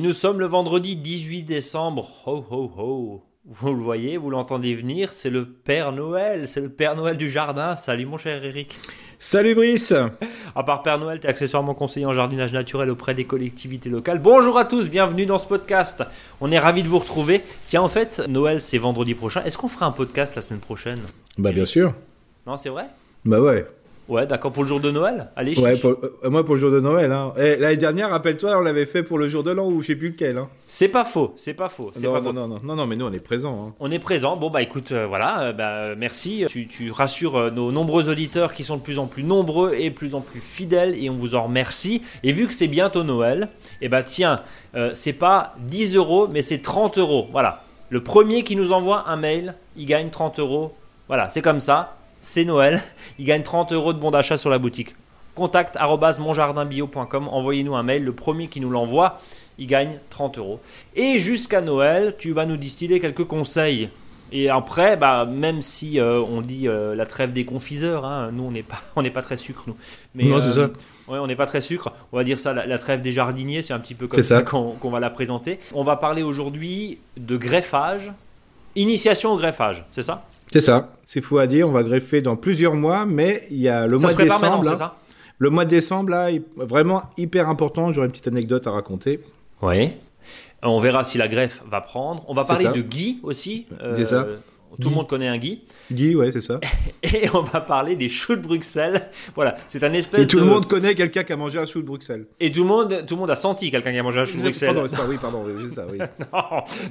[0.00, 2.08] Et nous sommes le vendredi 18 décembre.
[2.24, 3.22] Ho ho ho.
[3.44, 7.28] Vous le voyez, vous l'entendez venir, c'est le Père Noël, c'est le Père Noël du
[7.28, 7.76] jardin.
[7.76, 8.80] Salut mon cher Eric.
[9.18, 9.92] Salut Brice
[10.54, 14.20] À part Père Noël, tu es accessoirement conseiller en jardinage naturel auprès des collectivités locales.
[14.20, 16.02] Bonjour à tous, bienvenue dans ce podcast.
[16.40, 17.42] On est ravis de vous retrouver.
[17.66, 19.44] Tiens, en fait, Noël c'est vendredi prochain.
[19.44, 21.00] Est-ce qu'on fera un podcast la semaine prochaine?
[21.36, 21.92] Bah bien sûr.
[22.46, 22.86] Non, c'est vrai?
[23.26, 23.66] Bah ouais.
[24.10, 25.82] Ouais, d'accord, pour le jour de Noël Allez, Ouais, chiche.
[25.82, 25.92] pour-
[26.24, 27.10] euh, moi pour le jour de Noël.
[27.12, 27.32] Hein.
[27.38, 29.94] Eh, L'année dernière, rappelle-toi, on l'avait fait pour le jour de l'an ou je sais
[29.96, 30.36] plus lequel.
[30.36, 30.48] Hein.
[30.66, 32.32] C'est pas faux, c'est pas faux, Non, pas non, faux.
[32.32, 33.68] non, non, non, non, mais nous on est présents.
[33.68, 33.74] Hein.
[33.78, 34.36] On est présent.
[34.36, 36.44] Bon, bah écoute, euh, voilà, euh, bah, merci.
[36.48, 39.90] Tu, tu rassures euh, nos nombreux auditeurs qui sont de plus en plus nombreux et
[39.90, 42.02] de plus en plus fidèles et on vous en remercie.
[42.24, 43.48] Et vu que c'est bientôt Noël,
[43.80, 44.40] et bah tiens,
[44.74, 47.28] euh, c'est pas 10 euros, mais c'est 30 euros.
[47.30, 47.62] Voilà.
[47.90, 50.74] Le premier qui nous envoie un mail, il gagne 30 euros.
[51.08, 51.96] Voilà, c'est comme ça.
[52.20, 52.82] C'est Noël.
[53.18, 54.94] Il gagne 30 euros de bon d'achat sur la boutique.
[55.34, 55.78] Contact
[56.20, 57.28] monjardinbio.com.
[57.28, 58.04] Envoyez-nous un mail.
[58.04, 59.18] Le premier qui nous l'envoie,
[59.58, 60.60] il gagne 30 euros.
[60.94, 63.88] Et jusqu'à Noël, tu vas nous distiller quelques conseils.
[64.32, 68.44] Et après, bah, même si euh, on dit euh, la trêve des confiseurs, hein, nous
[68.44, 69.76] on n'est pas, on n'est pas très sucre nous.
[70.14, 70.70] Mais, Non, c'est ça.
[71.08, 71.92] Ouais, on n'est pas très sucre.
[72.12, 74.36] On va dire ça, la, la trêve des jardiniers, c'est un petit peu comme ça,
[74.36, 74.42] ça.
[74.42, 75.58] qu'on qu'on va la présenter.
[75.74, 78.12] On va parler aujourd'hui de greffage,
[78.76, 80.29] initiation au greffage, c'est ça?
[80.52, 80.92] C'est ça.
[81.04, 83.98] C'est fou à dire, on va greffer dans plusieurs mois, mais il y a le
[83.98, 84.56] Ça mois se de prépare décembre.
[84.56, 84.76] maintenant, là.
[84.76, 84.96] c'est ça
[85.40, 87.92] le mois de décembre, là, vraiment hyper important.
[87.92, 89.20] J'aurais une petite anecdote à raconter.
[89.62, 89.92] Oui.
[90.62, 92.26] On verra si la greffe va prendre.
[92.28, 93.66] On va parler de Guy aussi.
[93.96, 94.26] C'est ça.
[94.80, 95.62] Tout le monde connaît un Guy.
[95.90, 96.60] Guy, ouais, c'est ça.
[97.02, 99.08] Et on va parler des choux de Bruxelles.
[99.34, 100.42] Voilà, c'est un espèce Et tout de...
[100.44, 102.26] le monde connaît quelqu'un qui a mangé un chou de Bruxelles.
[102.38, 104.36] Et tout le monde, tout le monde a senti quelqu'un qui a mangé un chou
[104.36, 104.74] de Bruxelles.
[104.74, 105.98] Pardon, pas- oui, pardon, oui, c'est ça, oui.
[106.32, 106.42] non,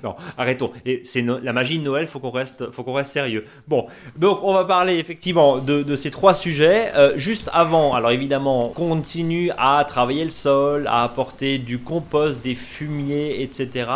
[0.03, 0.71] non, arrêtons.
[0.85, 3.45] Et c'est no- la magie de Noël, faut qu'on reste, faut qu'on reste sérieux.
[3.67, 6.91] Bon, donc on va parler effectivement de, de ces trois sujets.
[6.95, 12.43] Euh, juste avant, alors évidemment, on continue à travailler le sol, à apporter du compost,
[12.43, 13.87] des fumiers, etc.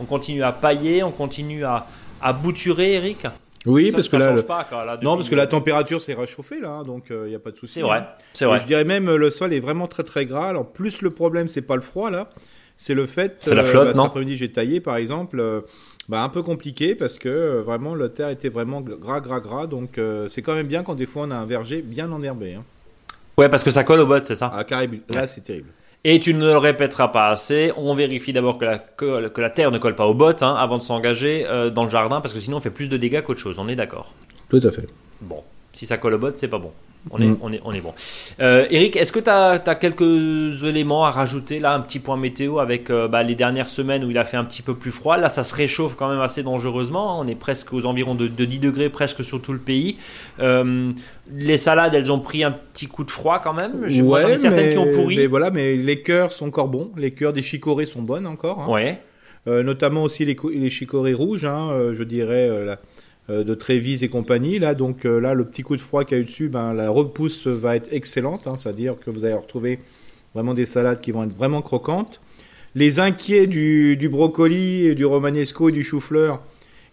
[0.00, 1.86] On continue à pailler, on continue à,
[2.20, 3.26] à bouturer, Eric?
[3.66, 6.00] Oui, Ça- parce que là, change le- pas, quoi, là, non, parce que la température
[6.00, 7.74] s'est réchauffée là, hein, donc il n'y a pas de souci.
[7.74, 8.06] C'est vrai, hein.
[8.32, 8.60] c'est Et vrai.
[8.60, 10.48] Je dirais même euh, le sol est vraiment très très gras.
[10.48, 12.28] Alors plus le problème c'est pas le froid là,
[12.76, 13.36] c'est le fait.
[13.40, 15.60] C'est la flotte, cet non après-midi j'ai taillé par exemple, euh,
[16.08, 19.66] bah, un peu compliqué parce que euh, vraiment le terre était vraiment gras gras gras.
[19.66, 22.54] Donc euh, c'est quand même bien quand des fois on a un verger bien enherbé.
[22.54, 22.64] Hein.
[23.36, 24.50] Ouais, parce que ça colle au bot, c'est ça?
[24.54, 25.68] Ah carrément, là c'est terrible.
[26.04, 27.72] Et tu ne le répéteras pas assez.
[27.76, 30.54] On vérifie d'abord que la, colle- que la terre ne colle pas aux bottes hein,
[30.54, 33.20] avant de s'engager euh, dans le jardin, parce que sinon on fait plus de dégâts
[33.22, 33.58] qu'autre chose.
[33.58, 34.14] On est d'accord.
[34.48, 34.86] Tout à fait.
[35.20, 35.42] Bon,
[35.72, 36.72] si ça colle aux bottes, c'est pas bon.
[37.10, 37.38] On est, Mm.
[37.42, 37.92] on est, on est bon.
[38.40, 42.58] Euh, Eric, est-ce que tu as, quelques éléments à rajouter là, un petit point météo
[42.58, 45.16] avec euh, bah, les dernières semaines où il a fait un petit peu plus froid?
[45.16, 47.12] Là, ça se réchauffe quand même assez dangereusement.
[47.20, 47.24] hein.
[47.24, 49.96] On est presque aux environs de, de 10 degrés, presque sur tout le pays.
[50.40, 50.92] Euh,
[51.32, 53.84] les salades, elles ont pris un petit coup de froid quand même?
[53.86, 55.16] Je- moi, j'en ai Ouais, certaines mais- qui ont pourri.
[55.16, 56.90] Mais voilà, mais les cœurs sont encore bons.
[56.96, 58.60] Les cœurs des chicorées sont bonnes encore.
[58.62, 58.68] hein.
[58.72, 59.00] Ouais.
[59.46, 62.78] Notamment aussi les, les chicorées rouges, hein, je dirais, la-
[63.28, 64.58] de Trévise et compagnie.
[64.58, 66.72] Là, donc euh, là, le petit coup de froid qu'il y a eu dessus, ben,
[66.72, 69.78] la repousse va être excellente, hein, c'est-à-dire que vous allez retrouver
[70.34, 72.20] vraiment des salades qui vont être vraiment croquantes.
[72.74, 76.40] Les inquiets du, brocoli, du romanesco et du chou-fleur,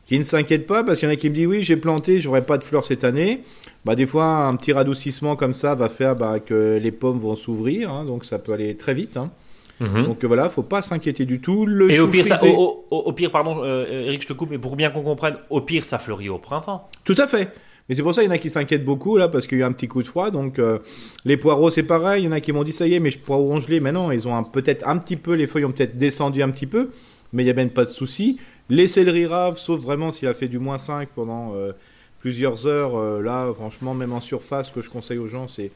[0.06, 2.20] qui ne s'inquiètent pas, parce qu'il y en a qui me disent oui, j'ai planté,
[2.20, 3.42] j'aurai pas de fleurs cette année.
[3.86, 7.36] Bah, des fois, un petit radoucissement comme ça va faire bah, que les pommes vont
[7.36, 9.18] s'ouvrir, hein, donc ça peut aller très vite.
[9.18, 9.32] hein.
[9.80, 10.04] Mhm.
[10.06, 11.66] Donc euh, voilà, faut pas s'inquiéter du tout.
[11.66, 14.34] Le Et au pire, ça, frisé- au, au- au pire, pardon, euh, Eric, je te
[14.34, 16.90] coupe, mais pour bien qu'on comprenne, au pire, ça fleurit au printemps.
[17.04, 17.52] Tout à fait.
[17.88, 19.62] Mais c'est pour ça qu'il y en a qui s'inquiètent beaucoup là parce qu'il y
[19.62, 20.32] a eu un petit coup de froid.
[20.32, 20.80] Donc euh,
[21.26, 22.24] les poireaux c'est pareil.
[22.24, 23.80] Il y en a qui m'ont dit ça y est, mais je poireaux congelés.
[23.80, 26.66] Mais non, ils ont peut-être un petit peu, les feuilles ont peut-être descendu un petit
[26.68, 26.90] peu,
[27.34, 28.40] mais il y a même pas de souci.
[28.70, 31.74] Les céleris raves, sauf vraiment s'il a fait du moins 5 pendant euh,
[32.20, 32.96] plusieurs heures.
[32.98, 35.70] euh, là, franchement, même en surface, ce que je conseille aux gens, c'est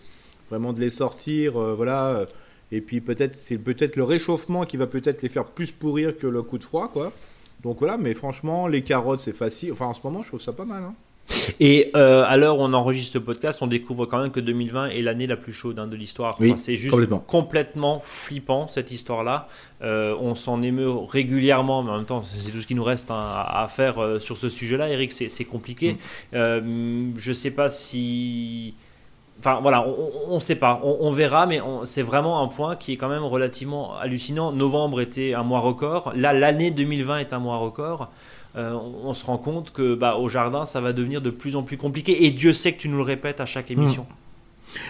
[0.50, 1.52] vraiment de les sortir.
[1.76, 2.26] voilà.
[2.72, 6.28] Et puis peut-être c'est peut-être le réchauffement qui va peut-être les faire plus pourrir que
[6.28, 7.12] le coup de froid, quoi.
[7.64, 9.72] Donc voilà, mais franchement, les carottes c'est facile.
[9.72, 10.84] Enfin, en ce moment, je trouve ça pas mal.
[10.84, 10.94] Hein.
[11.60, 14.90] Et euh, à l'heure où on enregistre ce podcast, on découvre quand même que 2020
[14.90, 16.38] est l'année la plus chaude hein, de l'histoire.
[16.40, 17.20] Oui, c'est juste complètement.
[17.20, 19.48] complètement flippant cette histoire-là.
[19.82, 23.12] Euh, on s'en émeut régulièrement, mais en même temps, c'est tout ce qui nous reste
[23.12, 24.90] hein, à, à faire euh, sur ce sujet-là.
[24.90, 25.94] Eric, c'est compliqué.
[25.94, 25.98] Mm.
[26.36, 28.74] Euh, je sais pas si.
[29.40, 29.88] Enfin voilà,
[30.28, 33.08] on ne sait pas, on, on verra, mais c'est vraiment un point qui est quand
[33.08, 34.52] même relativement hallucinant.
[34.52, 38.10] Novembre était un mois record, là l'année 2020 est un mois record.
[38.56, 41.56] Euh, on, on se rend compte que bah, au jardin, ça va devenir de plus
[41.56, 42.26] en plus compliqué.
[42.26, 44.06] Et Dieu sait que tu nous le répètes à chaque émission.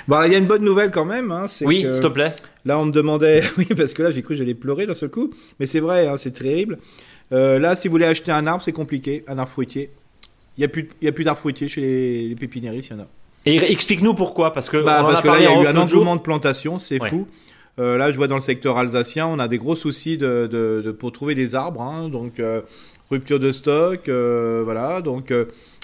[0.08, 1.32] Bah, il y a une bonne nouvelle quand même.
[1.32, 2.36] Hein, Oui, s'il te plaît.
[2.66, 5.10] Là, on me demandait, oui, parce que là, j'ai cru que j'allais pleurer d'un seul
[5.10, 6.80] coup, mais c'est vrai, hein, c'est terrible.
[7.32, 9.92] Euh, là, si vous voulez acheter un arbre, c'est compliqué, un arbre fruitier.
[10.58, 13.08] Il n'y a plus, plus d'arbres fruitiers chez les, les pépiniéristes, il y en a.
[13.46, 15.62] Et explique-nous pourquoi, parce que Bah, on en parce a que là, il y a
[15.64, 17.10] eu un engouement de plantation, c'est Ouais.
[17.10, 17.28] fou.
[17.80, 20.92] Euh, là, je vois dans le secteur alsacien, on a des gros soucis de, de,
[20.92, 21.82] pour trouver des arbres.
[21.82, 22.10] Hein.
[22.10, 22.62] donc, euh,
[23.10, 25.02] rupture de stock, euh, voilà.
[25.02, 25.34] Donc,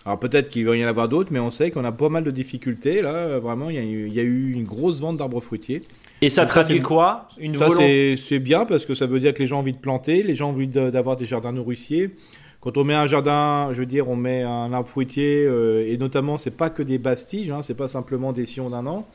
[0.06, 2.24] alors peut-être qu'il va y en avoir d'autres, mais on sait qu'on a pas mal
[2.24, 3.02] de difficultés.
[3.02, 3.78] Là, vraiment, il
[4.14, 5.82] y, a eu une grosse vente d'arbres fruitiers.
[6.22, 7.28] Et ça traduit quoi?
[7.40, 9.78] Une Ça, c'est bien parce que ça veut dire que les gens ont envie de
[9.78, 12.12] planter, les gens ont envie d'avoir des jardins nourriciers.
[12.66, 16.38] Quand on met un jardin, je veux dire, on met un arbre fruitier, et notamment,
[16.38, 19.06] c'est pas que des bastiges, hein, c'est pas simplement des sillons d'un an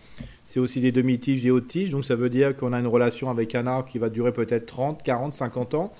[0.50, 1.90] c'est aussi des demi-tiges, des hautes tiges.
[1.90, 4.66] Donc ça veut dire qu'on a une relation avec un arbre qui va durer peut-être
[4.66, 5.92] 30, 40, 50 ans.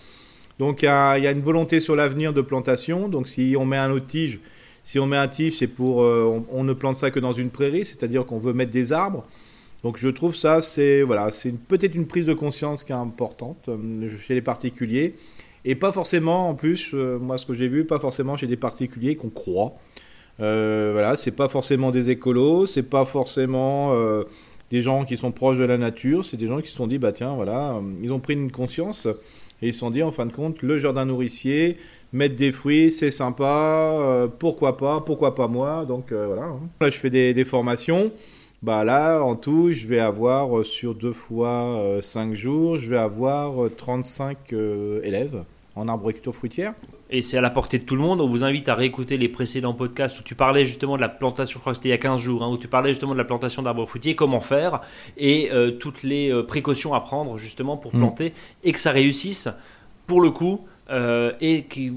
[0.59, 3.09] Donc il y, a, une volonté sur l'avenir de plantation.
[3.09, 4.41] Donc si on met un autre tige,
[4.83, 7.51] si on met un tige, c'est pour euh, on, ne plante ça que dans une
[7.51, 9.25] prairie, c'est-à-dire qu'on veut mettre des arbres.
[9.85, 13.69] Donc je trouve ça c'est voilà, c'est peut-être une prise de conscience qui est importante
[13.69, 15.15] euh, chez les particuliers
[15.65, 18.57] et pas forcément en plus euh, moi ce que j'ai vu pas forcément chez des
[18.57, 19.75] particuliers qu'on croit.
[20.41, 24.25] Euh, voilà, c'est pas forcément des écolos, c'est pas forcément euh,
[24.71, 26.99] des gens qui sont proches de la nature, c'est des gens qui se sont dit
[26.99, 29.07] bah tiens voilà, euh, ils ont pris une conscience
[29.61, 31.77] et ils se sont dit en fin de compte le jardin nourricier,
[32.15, 36.45] mettre des fruits, c'est sympa, pourquoi pas, pourquoi pas moi, donc voilà.
[36.45, 36.61] Hein.
[36.81, 38.11] Là je fais des, des, formations.
[38.63, 43.71] Bah là, en tout, je vais avoir sur deux fois cinq jours, je vais avoir
[43.75, 44.53] 35
[45.03, 45.45] élèves
[45.77, 46.75] en arboriculture fruitière
[47.11, 48.21] et c'est à la portée de tout le monde.
[48.21, 51.59] On vous invite à réécouter les précédents podcasts où tu parlais justement de la plantation,
[51.59, 53.19] je crois que c'était il y a 15 jours, hein, où tu parlais justement de
[53.19, 54.81] la plantation d'arbres fruitiers, comment faire,
[55.17, 57.99] et euh, toutes les euh, précautions à prendre justement pour mm.
[57.99, 58.33] planter,
[58.63, 59.49] et que ça réussisse
[60.07, 60.61] pour le coup.
[60.93, 61.93] Euh, et qui,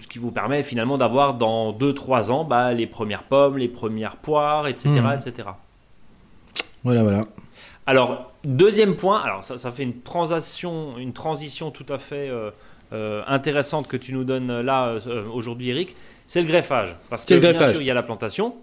[0.00, 4.16] ce qui vous permet finalement d'avoir dans 2-3 ans bah, les premières pommes, les premières
[4.16, 4.90] poires, etc.
[4.90, 5.14] Mm.
[5.14, 5.48] etc.
[6.84, 7.24] Voilà, voilà.
[7.86, 12.30] Alors, deuxième point, alors ça, ça fait une transition, une transition tout à fait
[12.94, 15.96] euh, intéressante que tu nous donnes là euh, aujourd'hui, Eric,
[16.28, 16.94] c'est le greffage.
[17.10, 18.54] Parce que bien sûr, il y a la plantation,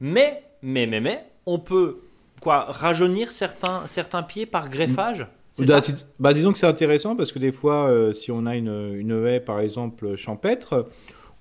[0.00, 1.98] mais, mais, mais, mais, on peut
[2.40, 5.26] quoi rajeunir certains, certains pieds par greffage?
[5.58, 5.80] Bah,
[6.20, 9.26] bah, disons que c'est intéressant parce que des fois, euh, si on a une, une,
[9.26, 10.86] haie, par exemple, champêtre,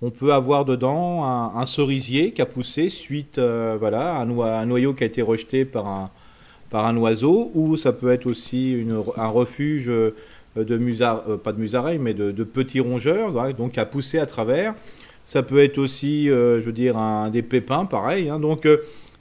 [0.02, 5.04] on peut avoir dedans un, cerisier qui a poussé suite voilà, un, un, noyau qui
[5.04, 6.10] a été rejeté par un,
[6.72, 8.84] par un oiseau, ou ça peut être aussi
[9.18, 10.16] un refuge euh,
[10.56, 14.74] de musar, euh, pas de musaraigne, mais de, petits rongeurs, donc à pousser à travers.
[15.26, 18.30] Ça peut être aussi, euh, je veux dire, un, des pépins, pareil.
[18.30, 18.40] Hein.
[18.40, 18.68] donc,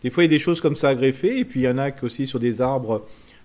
[0.02, 1.40] des fois, il y a des choses comme ça à greffer.
[1.40, 3.02] Et puis, il y en a aussi sur des arbres.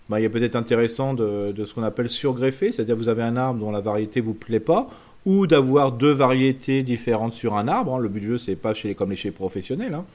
[0.08, 3.36] Bah, il y a peut-être intéressant de, ce qu'on appelle surgreffer, c'est-à-dire vous avez un
[3.38, 4.88] arbre dont la variété vous plaît pas,
[5.26, 7.96] ou d'avoir deux variétés différentes sur un arbre.
[7.96, 8.00] Hein.
[8.00, 9.96] Le but du jeu, c'est pas chez comme les chez professionnels.
[9.96, 10.06] Hein.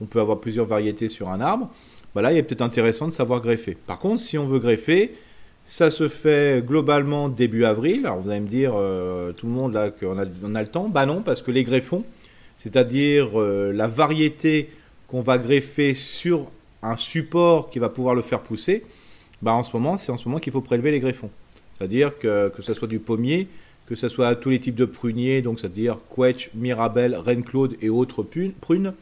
[0.00, 1.70] On peut avoir plusieurs variétés sur un arbre.
[2.16, 3.76] Bah, là, il est peut-être intéressant de savoir greffer.
[3.86, 5.12] Par contre, si on veut greffer,
[5.66, 8.06] ça se fait globalement début avril.
[8.06, 10.68] Alors vous allez me dire, euh, tout le monde là, qu'on a, on a le
[10.68, 10.88] temps.
[10.88, 12.04] Bah non, parce que les greffons,
[12.56, 14.70] c'est-à-dire euh, la variété
[15.08, 16.46] qu'on va greffer sur
[16.82, 18.86] un support qui va pouvoir le faire pousser,
[19.42, 21.28] bah en ce moment, c'est en ce moment qu'il faut prélever les greffons.
[21.76, 23.46] C'est-à-dire que, que ce soit du pommier,
[23.84, 28.24] que ce soit tous les types de pruniers, donc c'est-à-dire Quetch, Mirabelle, Reine-Claude et autres
[28.62, 28.94] prunes.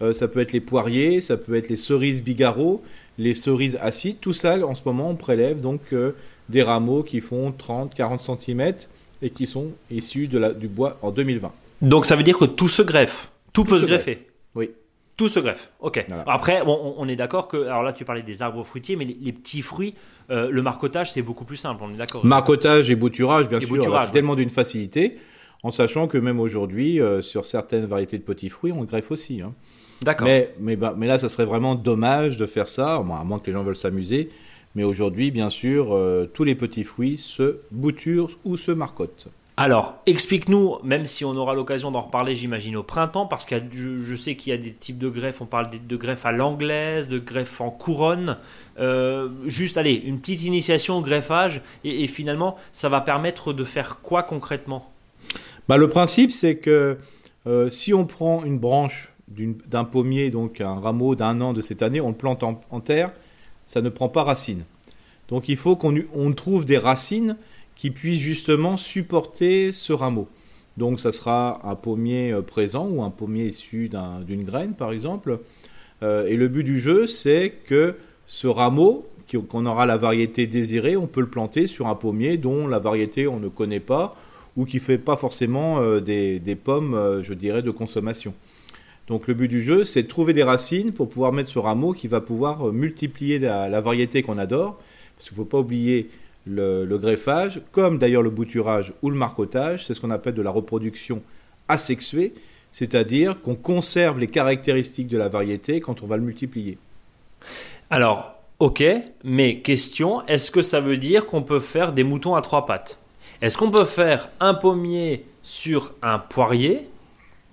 [0.00, 2.82] Euh, ça peut être les poiriers, ça peut être les cerises bigarreaux,
[3.18, 6.12] les cerises acides, tout ça, en ce moment, on prélève donc euh,
[6.48, 8.74] des rameaux qui font 30-40 cm
[9.22, 11.52] et qui sont issus de la, du bois en 2020.
[11.82, 14.26] Donc ça veut dire que tout se greffe, tout, peut se, greffer.
[14.54, 14.70] Oui.
[15.16, 15.70] Tout se greffe.
[15.80, 16.06] Ok.
[16.26, 17.56] Après, on, est d'accord que.
[17.64, 19.96] Alors là, tu parlais des arbres fruitiers, mais les, petits fruits,
[20.30, 21.82] euh, le marcotage, c'est beaucoup plus simple.
[21.84, 22.24] On est d'accord.
[22.24, 24.04] Marcotage et bouturage, bien sûr.
[24.06, 25.18] C'est tellement d'une facilité,
[25.64, 29.42] en sachant que même aujourd'hui, euh, sur certaines variétés de petits fruits, on greffe aussi.
[29.42, 29.54] Hein.
[30.02, 30.26] D'accord.
[30.26, 33.46] Mais, mais, bah, mais là, ça serait vraiment dommage de faire ça, à moins que
[33.46, 34.30] les gens veulent s'amuser.
[34.74, 39.28] Mais aujourd'hui, bien sûr, euh, tous les petits fruits se bouturent ou se marcotent.
[39.56, 44.14] Alors, explique-nous, même si on aura l'occasion d'en reparler, j'imagine, au printemps, parce que je,
[44.14, 47.18] sais qu'il y a des types de greffes, on parle de, greffes à l'anglaise, de
[47.18, 48.36] greffes en couronne.
[48.78, 53.98] Euh, juste, allez, une petite initiation au greffage, et, finalement, ça va permettre de faire
[54.00, 54.92] quoi concrètement?
[55.68, 56.96] Bah, Le principe, c'est que
[57.48, 61.82] euh, si on prend une branche d'un pommier, donc un rameau d'un an de cette
[61.82, 63.12] année, on le plante en, terre,
[63.66, 64.64] ça ne prend pas racine.
[65.28, 67.36] Donc il faut qu'on trouve des racines
[67.76, 70.28] qui puissent justement supporter ce rameau.
[70.76, 73.90] Donc ça sera un pommier euh, présent ou un pommier issu
[74.26, 75.40] d'une graine par exemple.
[76.02, 79.06] Euh, et le but du jeu, c'est que ce rameau,
[79.48, 83.26] qu'on aura la variété désirée, on peut le planter sur un pommier dont la variété
[83.26, 84.16] on ne connaît pas
[84.56, 88.32] ou qui ne fait pas forcément euh, des, pommes, je dirais, de consommation.
[89.08, 91.92] Donc le but du jeu, c'est de trouver des racines pour pouvoir mettre ce rameau
[91.92, 94.78] qui va pouvoir euh, multiplier la, variété qu'on adore.
[95.16, 96.10] Parce qu'il ne faut pas oublier
[96.46, 100.50] le, greffage, comme d'ailleurs le bouturage ou le marcotage, c'est ce qu'on appelle de la
[100.50, 101.22] reproduction
[101.66, 102.32] asexuée,
[102.70, 106.78] c'est-à-dire qu'on conserve les caractéristiques de la variété quand on va le multiplier.
[107.90, 108.82] Alors, Ok,
[109.22, 112.98] mais question, est-ce que ça veut dire qu'on peut faire des moutons à trois pattes?
[113.40, 116.88] Est-ce qu'on peut faire un pommier sur un poirier?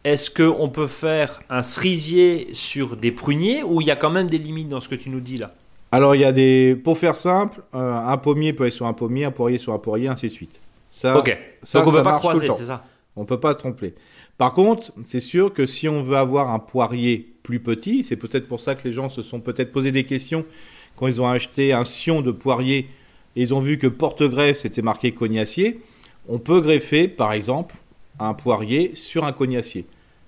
[0.06, 4.30] Est-ce qu'on peut faire un cerisier sur des pruniers Ou il y a quand même
[4.30, 5.56] des limites dans ce que tu nous dis là?
[5.92, 6.80] Alors, il y a des.
[6.82, 9.80] Pour faire simple, euh, un pommier peut être sur un pommier, un poirier sur un
[9.80, 10.60] poirier, ainsi de suite.
[10.92, 12.84] Ça, Ok, ça, donc on ça peut pas croiser, c'est ça?
[13.16, 13.96] On peut pas se tromper.
[14.38, 18.48] Par contre, c'est sûr que si on veut avoir un poirier plus petit, c'est peut-être
[18.48, 20.46] pour ça que les gens se sont peut-être posé des questions
[20.98, 22.90] quand ils ont acheté un sion de poirier
[23.36, 25.80] et ils ont vu que porte-greffe c'était marqué cognacier.
[26.28, 27.76] On peut greffer, par exemple,
[28.20, 29.86] un poirier sur un cognacier.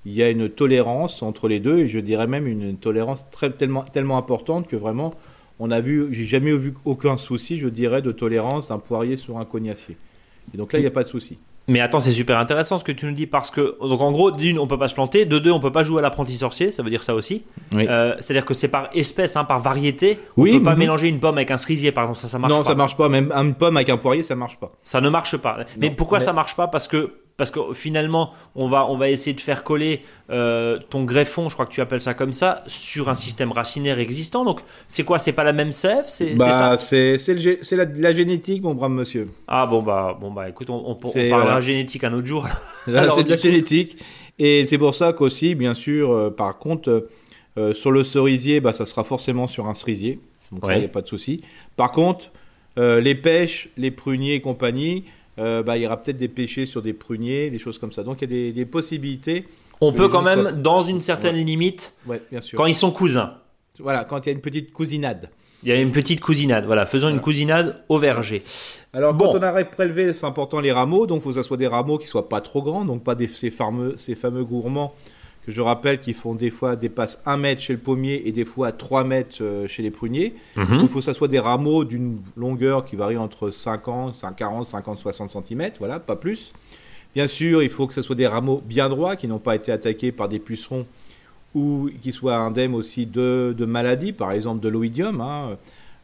[0.09, 3.49] Il y a une tolérance entre les deux et je dirais même une tolérance très,
[3.49, 5.13] tellement, tellement importante que vraiment
[5.59, 9.37] on a vu, j'ai jamais vu aucun souci, je dirais, de tolérance d'un poirier sur
[9.37, 9.97] un cognacier.
[10.53, 11.37] Et donc là, il n'y a pas de souci.
[11.67, 14.31] Mais attends, c'est super intéressant ce que tu nous dis parce que, donc en gros,
[14.31, 16.71] d'une, on peut pas se planter, de deux, on peut pas jouer à l'apprenti sorcier,
[16.71, 17.43] ça veut dire ça aussi.
[17.73, 17.85] Oui.
[17.89, 20.19] Euh, C'est-à-dire que c'est par espèce, hein, par variété.
[20.37, 20.79] On Oui, peut pas mhm.
[20.79, 22.63] mélanger une pomme avec un cerisier, par exemple, ça, ça marche non, pas.
[22.69, 23.09] ça marche pas.
[23.09, 24.71] Même une pomme avec un poirier, ça marche pas.
[24.83, 25.57] Ça ne marche pas.
[25.77, 26.67] Mais Non, pourquoi mais- ça marche pas?
[26.69, 30.01] Parce que parce que finalement, on va on va essayer de faire coller
[30.31, 33.99] euh, ton greffon, je crois que tu appelles ça comme ça, sur un système racinaire
[33.99, 34.43] existant.
[34.43, 35.19] Donc c'est quoi?
[35.19, 36.05] C'est pas la même sève?
[36.07, 37.17] C'est Bah, c'est
[37.71, 39.27] la, la génétique, mon brave monsieur.
[39.47, 41.61] Ah bon bah bon bah écoute, on, on, on parlera voilà.
[41.61, 42.47] génétique un autre jour.
[42.85, 43.97] C'est de la génétique.
[44.39, 47.09] Et c'est pour ça qu'aussi, bien sûr, euh, par contre,
[47.57, 50.19] euh, sur le cerisier, bah, ça sera forcément sur un cerisier.
[50.51, 50.75] Donc ça, Ouais.
[50.77, 51.41] il n'y a pas de souci.
[51.75, 52.29] Par contre,
[52.77, 55.05] les pêches, les pruniers et compagnie,
[55.39, 58.03] euh, bah, il y aura peut-être des pêchés sur des pruniers, des choses comme ça.
[58.03, 59.47] Donc il y a des, des possibilités.
[59.81, 62.57] On peut quand même, soient- dans une certaine limite, Ouais, bien sûr.
[62.57, 63.35] quand ils sont cousins.
[63.79, 65.29] Voilà, quand il y a une petite cousinade.
[65.63, 66.65] Il y a une petite cousinade.
[66.65, 68.43] Voilà, faisons une cousinade au verger.
[68.93, 69.31] Alors, Bon.
[69.31, 71.67] quand on a prélevé, c'est important les rameaux, donc il faut que ça soit des
[71.67, 74.93] rameaux qui soient pas trop grands, donc pas des, ces, fameux, ces fameux gourmands
[75.47, 78.43] que je rappelle qui font des fois dépassent 1 mètre chez le pommier et des
[78.45, 80.35] fois 3 mètres euh, chez les pruniers.
[80.57, 80.79] Mhm.
[80.81, 84.99] Il faut que ça soit des rameaux d'une longueur qui varie entre 50, 40, 50,
[84.99, 86.51] 60 cm, voilà, pas plus.
[87.15, 89.71] Bien sûr, il faut que ce soit des rameaux bien droits, qui n'ont pas été
[89.71, 90.85] attaqués par des pucerons
[91.55, 95.21] ou qui soient indemnes aussi de, de maladies, par exemple de l'oïdium.
[95.21, 95.57] hein.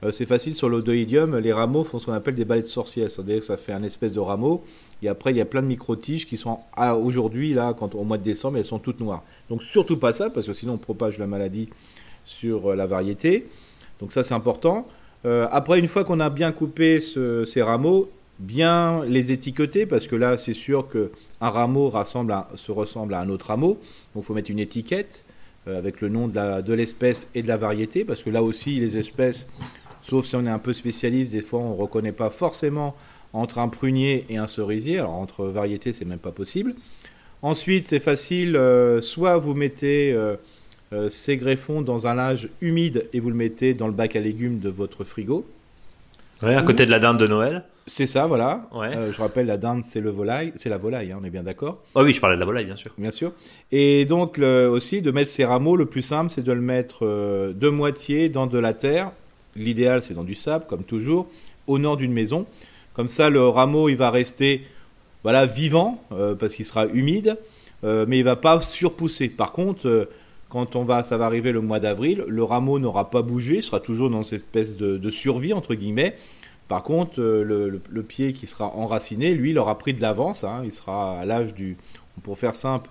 [0.04, 3.12] Euh, c'est facile sur l'oïdium, les rameaux font ce qu'on appelle des balais de sorcières,
[3.12, 4.64] c'est-à-dire que ça fait un espèce de rameau.
[5.04, 8.04] Et après, il y a plein de micro-tiges qui sont ah, aujourd'hui, là, quand, au
[8.04, 9.24] mois de décembre, elles sont toutes noires.
[9.50, 11.70] Donc surtout pas ça, parce que sinon on propage la maladie
[12.24, 13.48] sur euh, la variété.
[14.00, 14.88] Donc ça, c'est important.
[15.26, 20.08] Euh, après, une fois qu'on a bien coupé ce- ces rameaux, bien les étiqueter, parce
[20.08, 21.92] que là, c'est sûr que un rameau
[22.56, 23.78] se ressemble à un autre rameau.
[24.16, 25.26] Donc, il faut mettre une étiquette
[25.68, 28.98] euh, avec le nom de l'espèce et de la variété, parce que là aussi, les
[28.98, 29.48] espèces,
[30.02, 32.96] sauf si on est un peu spécialiste, des fois, on ne reconnaît pas forcément
[33.34, 35.00] entre un prunier et un cerisier.
[35.00, 36.74] Alors, entre variétés, c'est même pas possible.
[37.42, 40.36] Ensuite, c'est facile, euh, soit vous mettez euh,
[40.94, 44.20] euh, ces greffons dans un linge humide et vous le mettez dans le bac à
[44.22, 45.46] légumes de votre frigo.
[46.42, 47.64] Ouais, à côté de la dinde de Noël.
[47.86, 48.70] C'est ça, voilà.
[48.74, 48.96] Ouais.
[48.96, 51.44] Euh, je rappelle, la dinde, c'est le volaille, c'est la volaille, hein, on est bien
[51.44, 52.92] d'accord, Ah oui, je parlais de la volaille, bien sûr.
[52.98, 53.34] bien sûr.
[53.74, 57.06] Et donc le- aussi de mettre ces rameaux, le plus simple, c'est de le mettre
[57.54, 59.12] de moitié dans de la terre.
[59.58, 61.28] L'idéal, c'est dans du sable, comme toujours,
[61.68, 62.46] au nord d'une maison.
[62.94, 64.62] Comme ça, le rameau, il va rester,
[65.24, 67.38] voilà, vivant euh, parce qu'il sera humide,
[67.84, 69.30] euh, mais il va pas surpousser.
[69.30, 70.06] Par contre, euh,
[70.50, 73.80] quand on va, ça va arriver le mois d'avril, le rameau n'aura pas bougé, sera
[73.80, 76.16] toujours dans cette espèce de, survie entre guillemets.
[76.68, 80.44] Par contre, le, pied qui sera enraciné, lui, il aura pris de l'avance.
[80.44, 81.78] hein, il sera à l'âge du,
[82.22, 82.88] pour faire simple,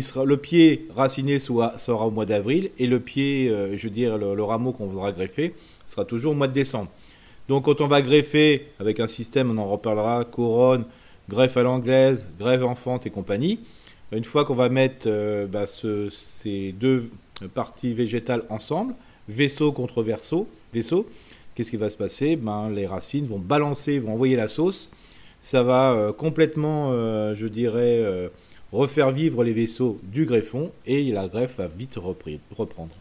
[0.00, 4.42] sera le pied raciné sera au mois d'avril et le pied, je veux dire, le
[4.44, 5.54] rameau qu'on voudra greffer
[5.84, 6.90] sera toujours au mois de décembre.
[7.50, 10.84] Donc, quand on va greffer avec un système, on en reparlera, couronne,
[11.28, 13.58] greffe à l'anglaise, greffe enfante et compagnie.
[14.12, 17.10] Une fois qu'on va mettre euh, bah, ce- ces deux
[17.54, 18.94] parties végétales ensemble,
[19.28, 20.46] vaisseau contre vaisseau,
[21.54, 22.36] qu'est-ce qui va se passer?
[22.36, 24.90] Ben, Les racines vont balancer, vont envoyer la sauce.
[25.40, 28.30] Ça va euh, complètement, euh, je dirais,
[28.72, 31.96] refaire vivre les vaisseaux du greffon et la greffe va vite
[32.56, 32.94] reprendre.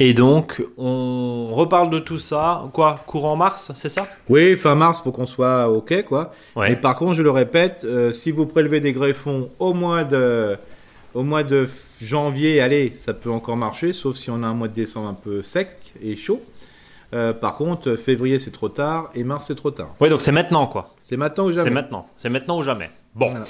[0.00, 2.64] Et donc, on reparle de tout ça.
[2.72, 4.06] Quoi Courant mars, c'est ça?
[4.28, 6.32] Oui, fin mars pour qu'on soit OK, quoi.
[6.54, 6.70] Ouais.
[6.70, 10.56] Mais par contre, je le répète, euh, si vous prélevez des greffons au mois de,
[11.14, 11.68] au mois de
[12.00, 15.14] janvier, allez, ça peut encore marcher, sauf si on a un mois de décembre un
[15.14, 16.40] peu sec et chaud.
[17.14, 19.94] Euh, par contre, février c'est trop tard et mars c'est trop tard.
[19.98, 20.94] Ouais, donc c'est maintenant, quoi.
[21.02, 21.70] C'est maintenant ou C'est jamais.
[21.70, 22.06] maintenant.
[22.16, 22.90] C'est maintenant ou jamais.
[23.14, 23.30] Bon.
[23.30, 23.46] Voilà.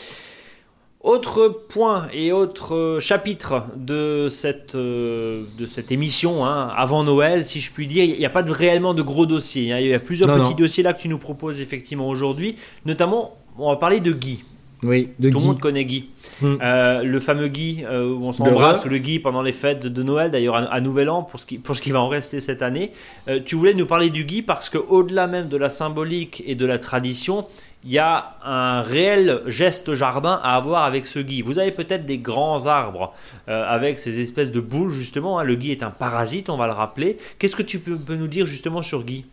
[1.09, 7.47] Autre point et autre euh, chapitre de cette, euh, de cette émission hein, avant Noël,
[7.47, 9.73] si je puis dire, il n'y a pas de, réellement de gros dossiers.
[9.73, 9.79] hein.
[9.81, 10.57] Il y a plusieurs Non, petits non.
[10.57, 12.57] dossiers là que tu nous proposes effectivement aujourd'hui.
[12.85, 14.45] Notamment, on va parler de Guy.
[14.85, 15.43] Oui, de Tout Guy.
[15.43, 16.11] le monde connaît Guy.
[16.43, 16.57] Hmm.
[16.63, 20.31] Euh, le fameux Guy euh, où on s'embrasse, Le Guy pendant les fêtes de Noël,
[20.31, 22.63] d'ailleurs à, à Nouvel An, pour ce, qui, pour ce qui va en rester cette
[22.63, 22.93] année.
[23.29, 26.67] Euh, tu voulais nous parler du Guy parce qu'au-delà même de la symbolique et de
[26.67, 27.47] la tradition,
[27.85, 31.43] il y a un réel geste jardin à avoir avec ce Guy.
[31.43, 33.13] Vous avez peut-être des grands arbres
[33.49, 35.39] euh, avec ces espèces de boules, justement.
[35.39, 35.45] hein.
[35.45, 37.19] Le Guy est un parasite, on va le rappeler.
[37.39, 39.25] Qu'est-ce que tu peux, peux nous dire justement sur Guy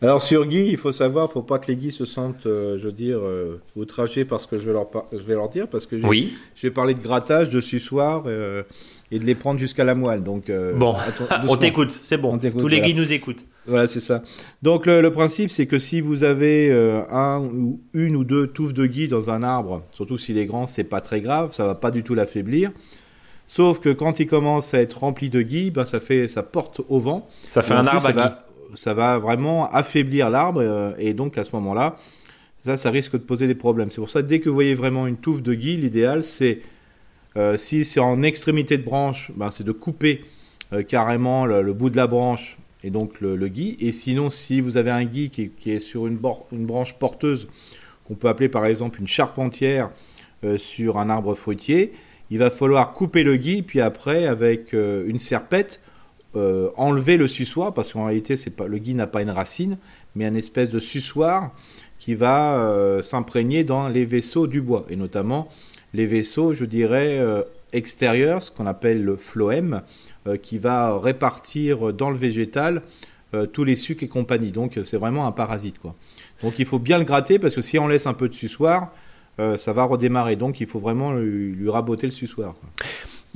[0.00, 2.86] Alors sur Guy, il faut savoir, faut pas que les Guy se sentent, euh, je
[2.86, 5.68] veux dire, euh, outragés par ce que je vais leur, par- je vais leur dire,
[5.68, 6.32] parce que Oui.
[6.54, 8.24] je vais parler de grattage, de suçoir
[9.10, 10.22] et de les prendre jusqu'à la moelle.
[10.22, 10.94] Donc Bon,
[11.46, 12.38] on t'écoute, c'est bon.
[12.38, 12.80] Tous les voilà.
[12.80, 13.44] Guy nous écoutent.
[13.66, 14.22] Voilà, c'est ça.
[14.62, 18.46] Donc le, le principe, c'est que si vous avez euh, un ou une ou deux
[18.46, 21.66] touffes de gui dans un arbre, surtout s'il est grand, c'est pas très grave, ça
[21.66, 22.70] va pas du tout l'affaiblir.
[23.48, 26.80] Sauf que quand il commence à être rempli de gui, ben ça fait, ça porte
[26.88, 27.28] au vent.
[27.50, 31.36] Ça fait un arbre ça à va, ça va vraiment affaiblir l'arbre euh, et donc
[31.38, 31.96] à ce moment-là,
[32.64, 33.90] ça, ça risque de poser des problèmes.
[33.90, 36.60] C'est pour ça que dès que vous voyez vraiment une touffe de gui, l'idéal c'est
[37.36, 40.24] euh, si c'est en extrémité de branche, ben, c'est de couper
[40.88, 43.76] carrément le, le bout de la branche et donc le, gui.
[43.80, 47.48] Et sinon, si vous avez un gui qui, est sur une, branche porteuse,
[48.06, 49.90] qu'on peut appeler par exemple une charpentière
[50.44, 51.92] euh, sur un arbre fruitier,
[52.30, 55.80] il va falloir couper le gui, puis après, avec euh, une serpette,
[56.34, 59.78] euh, enlever le suçoir, parce qu'en réalité, c'est le gui n'a pas une racine,
[60.14, 61.52] mais un espèce de suçoir
[61.98, 65.48] qui va s'imprégner dans les vaisseaux du bois, et notamment
[65.94, 67.18] les vaisseaux, je dirais,
[67.72, 69.82] extérieurs, ce qu'on appelle le phloème,
[70.42, 72.82] qui va répartir dans le végétal
[73.34, 74.52] euh, tous les sucs et compagnie.
[74.52, 75.80] Donc c'est vraiment un parasite.
[75.80, 75.96] Quoi.
[76.42, 78.92] Donc il faut bien le gratter, parce que si on laisse un peu de suçoir,
[79.40, 80.36] euh, ça va redémarrer.
[80.36, 82.54] Donc il faut vraiment lui, raboter le suçoir.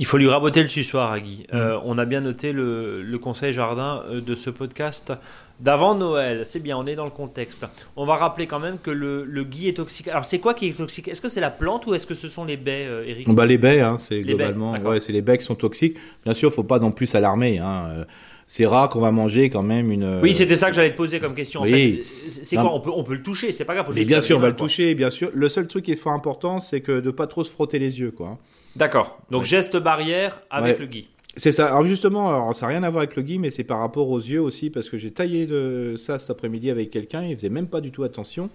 [0.01, 1.45] Il faut lui raboter le suçoir à Guy.
[1.53, 5.13] Euh, on a bien noté le, le conseil jardin euh, de ce podcast
[5.59, 6.41] d'avant Noël.
[6.45, 7.67] C'est bien, on est dans le contexte.
[7.95, 10.07] On va rappeler quand même que le, le Guy est toxique.
[10.07, 11.07] Alors c'est quoi qui est toxique?
[11.07, 13.29] Est-ce que c'est la plante ou est-ce que ce sont les baies, euh, Eric?
[13.29, 15.97] Bah, les baies, hein, c'est globalement, baies, ouais, c'est les baies qui sont toxiques.
[16.25, 17.59] Bien sûr, faut pas non plus s'alarmer.
[17.59, 18.07] Hein.
[18.47, 20.19] C'est rare qu'on va manger quand même une.
[20.23, 21.61] Oui, c'était ça que j'allais te poser comme question.
[21.61, 22.73] En fait, c'est quoi?
[22.73, 23.85] On peut, on peut le toucher, c'est pas grave.
[23.85, 25.29] faut juste bien sûr, on va le toucher, bien sûr.
[25.31, 27.99] Le seul truc qui est fort important, c'est que de pas trop se frotter les
[27.99, 28.39] yeux, quoi.
[28.75, 29.19] D'accord.
[29.31, 29.45] Donc Ouais.
[29.47, 30.81] geste barrière avec Ouais.
[30.81, 31.07] le Guy.
[31.37, 31.67] C'est ça.
[31.67, 34.09] Alors justement, alors, ça n'a rien à voir avec le gui, mais c'est par rapport
[34.09, 37.49] aux yeux aussi, parce que j'ai taillé de ça cet après-midi avec quelqu'un, il faisait
[37.49, 38.49] même pas du tout attention.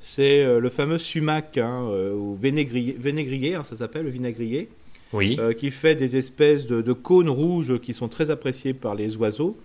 [0.00, 4.68] C'est euh, le fameux sumac, hein, euh, ou vénégrier, vénégrier, hein, ça s'appelle, le vinaigrier,
[5.12, 5.36] Oui.
[5.38, 9.16] euh, qui fait des espèces de, de cônes rouges qui sont très appréciés par les
[9.16, 9.56] oiseaux.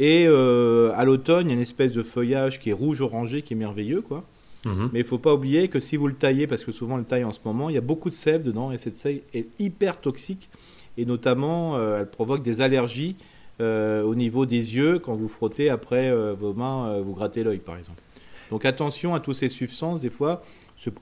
[0.00, 3.56] Et à l'automne, il y a une espèce de feuillage qui est rouge-orangé, qui est
[3.56, 4.24] merveilleux, quoi.
[4.64, 4.90] Mhm.
[4.92, 7.04] Mais il faut pas oublier que si vous le taillez, parce que souvent on le
[7.04, 9.46] taille en ce moment, il y a beaucoup de sève dedans et cette sève est
[9.58, 10.48] hyper toxique
[10.96, 13.16] et notamment euh, elle provoque des allergies
[13.60, 17.58] euh, au niveau des yeux quand vous frottez après euh, vos mains, vous grattez l'œil
[17.58, 18.02] par exemple.
[18.50, 20.42] Donc attention à toutes ces substances, des fois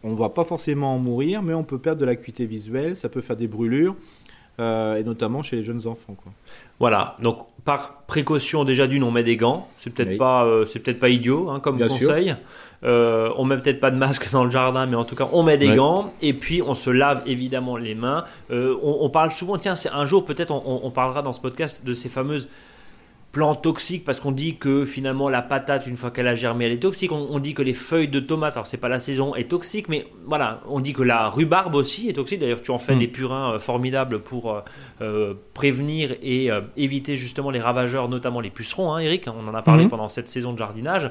[0.02, 3.08] on ne va pas forcément en mourir, mais on peut perdre de l'acuité visuelle, ça
[3.08, 3.96] peut faire des brûlures.
[4.60, 6.14] Euh, et notamment chez les jeunes enfants.
[6.14, 6.32] Quoi.
[6.78, 9.68] Voilà, donc par précaution déjà d'une, on met des gants.
[9.76, 10.16] C'est peut-être Oui.
[10.16, 12.34] pas, euh, c'est peut-être pas idiot hein, comme Bien conseil.
[12.84, 15.42] Euh, on met peut-être pas de masque dans le jardin, mais en tout cas on
[15.44, 15.76] met des Ouais.
[15.76, 18.24] gants et puis on se lave évidemment les mains.
[18.50, 21.40] On, on parle souvent, tiens, c'est un jour peut-être on, on- on parlera dans ce
[21.40, 22.48] podcast de ces fameuses
[23.32, 26.72] plantes toxiques parce qu'on dit que finalement la patate une fois qu'elle a germé elle
[26.72, 27.12] est toxique.
[27.12, 29.88] On, on dit que les feuilles de tomates, alors c'est pas la saison, est toxique,
[29.88, 32.40] mais voilà, on dit que la rhubarbe aussi est toxique.
[32.40, 32.98] D'ailleurs, tu en fais Mm.
[32.98, 34.60] des purins euh, formidables pour euh,
[35.00, 39.26] euh, prévenir et euh, éviter justement les ravageurs, notamment les pucerons, hein, Eric.
[39.28, 39.90] On en a parlé Mhm.
[39.90, 41.10] pendant cette saison de jardinage.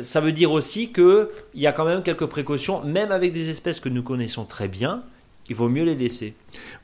[0.00, 3.48] Ça veut dire aussi que il y a quand même quelques précautions, même avec des
[3.48, 5.02] espèces que nous connaissons très bien.
[5.48, 6.34] Il vaut mieux les laisser.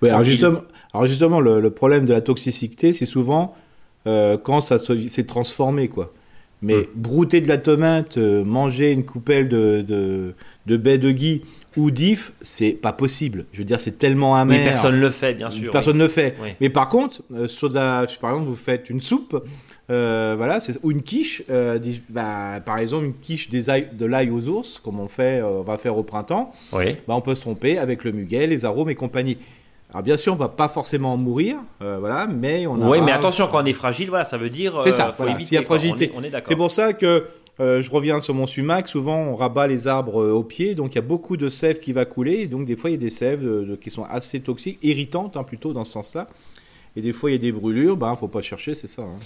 [0.01, 0.61] Ouais, alors justement,
[0.94, 3.57] alors justement le, le problème de la toxicité, c'est souvent
[4.07, 5.88] euh, quand ça se- s'est transformé.
[5.88, 6.12] quoi.
[6.62, 6.87] Mais Mm.
[6.95, 10.35] brouter de la tomate, euh, manger une coupelle de, de,
[10.66, 11.42] de baies de gui
[11.77, 13.45] ou d'if, c'est pas possible.
[13.53, 14.59] Je veux dire, c'est tellement amer.
[14.59, 15.71] Mais personne ne le fait, bien sûr.
[15.71, 16.35] Personne ne le fait.
[16.42, 16.49] Oui.
[16.62, 19.45] Mais par contre, euh, sur de la- par exemple, vous faites une soupe,
[19.90, 24.07] euh, voilà, c'est- ou une quiche, euh, bah, par exemple, une quiche des ail- de
[24.07, 26.53] l'ail aux ours, comme on fait, euh, on va faire au printemps.
[26.73, 26.92] Oui.
[27.07, 29.37] Bah, on peut se tromper avec le muguet, les arômes et compagnie.
[29.96, 32.87] Alors bien sûr, on va pas forcément en mourir, euh, voilà, mais on a.
[32.87, 34.78] Oui, mais attention, quand on est fragile, voilà, ça veut dire.
[34.82, 36.11] C'est euh, ça, faut voilà, éviter, y a fragilité.
[36.12, 36.48] On est, on est d'accord.
[36.50, 37.24] C'est pour ça que
[37.61, 38.88] euh, je reviens sur mon sumac.
[38.88, 41.80] Souvent, on rabat les arbres euh, au pied, donc il y a beaucoup de sève
[41.80, 42.40] qui va couler.
[42.40, 45.37] Et donc des fois, il y a des sèves euh, qui sont assez toxiques, irritantes
[45.37, 46.28] hein, plutôt dans ce sens-là.
[46.96, 47.96] Et des fois, il y a des brûlures.
[47.96, 49.02] Ben, faut pas chercher, c'est ça.
[49.02, 49.18] hein.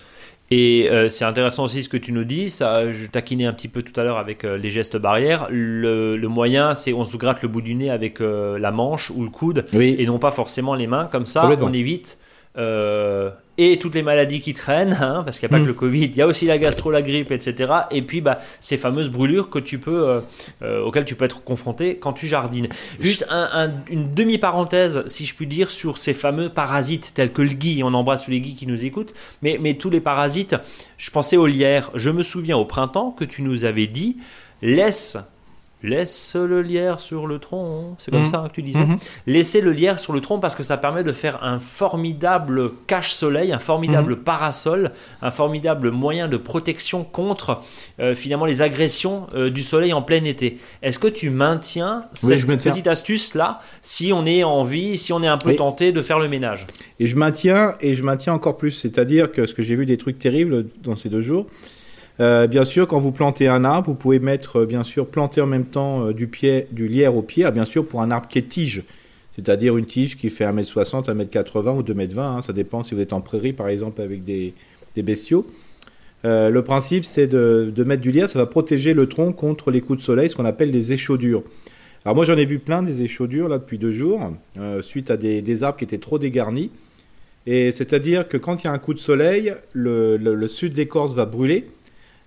[0.50, 2.50] Et euh, c'est intéressant aussi ce que tu nous dis.
[2.50, 5.46] Ça, je taquinais un petit peu tout à l'heure avec euh, les gestes barrières.
[5.50, 9.10] Le, le moyen, c'est on se gratte le bout du nez avec euh, la manche
[9.10, 9.94] ou le coude Oui.
[9.98, 11.08] et non pas forcément les mains.
[11.12, 12.18] Comme ça, on évite
[12.58, 15.64] euh, et toutes les maladies qui traînent, hein, parce qu'il n'y a pas Mm.
[15.64, 17.72] que le Covid, il y a aussi la gastro, la grippe, etc.
[17.90, 20.20] Et puis bah, ces fameuses brûlures que tu peux, euh,
[20.62, 22.68] euh, auxquelles tu peux être confronté quand tu jardines.
[22.98, 27.42] Juste un- un- une demi-parenthèse, si je puis dire, sur ces fameux parasites tels que
[27.42, 27.82] le gui.
[27.84, 30.56] On embrasse tous les guis qui nous écoutent, mais, mais tous les parasites,
[30.96, 31.90] je pensais aux lierres.
[31.94, 34.16] Je me souviens au printemps que tu nous avais dit,
[34.62, 35.18] laisse...
[35.82, 38.28] Laisse le lierre sur le tronc, c'est comme Mhm.
[38.28, 38.84] ça hein, que tu disais.
[38.84, 38.98] Mhm.
[39.26, 43.52] Laissez le lierre sur le tronc parce que ça permet de faire un formidable cache-soleil,
[43.52, 44.18] un formidable Mhm.
[44.18, 44.90] parasol,
[45.22, 47.60] un formidable moyen de protection contre
[47.98, 50.58] euh, finalement les agressions euh, du soleil en plein été.
[50.82, 52.70] Est-ce que tu maintiens Oui, cette je maintiens.
[52.72, 55.56] petite astuce là si on est en vie, si on est un peu Oui.
[55.56, 56.66] tenté de faire le ménage?
[56.98, 58.72] Et je maintiens, et je maintiens encore plus.
[58.72, 61.46] C'est-à-dire que ce que j'ai vu des trucs terribles dans ces deux jours.
[62.20, 65.40] Euh, bien sûr, quand vous plantez un arbre, vous pouvez mettre, euh, bien sûr, planter
[65.40, 66.28] en même temps euh, du,
[66.86, 68.82] lierre au pied, ah, bien sûr, pour un arbre qui est tige.
[69.34, 72.18] C'est-à-dire une tige qui fait 1m60, 1m80 ou 2m20.
[72.18, 74.54] hein, ça dépend si vous êtes en prairie, par exemple, avec des,
[74.96, 75.46] bestiaux.
[76.24, 78.28] Le principe, c'est de, mettre du lierre.
[78.28, 81.42] Ça va protéger le tronc contre les coups de soleil, ce qu'on appelle les échaudures.
[82.04, 84.30] Alors moi, j'en ai vu plein des échaudures, là, depuis deux jours,
[84.82, 86.70] suite à des, arbres qui étaient trop dégarnis.
[87.46, 91.14] Et c'est-à-dire que quand il y a un coup de soleil, le, sud de l'écorce
[91.14, 91.66] va brûler.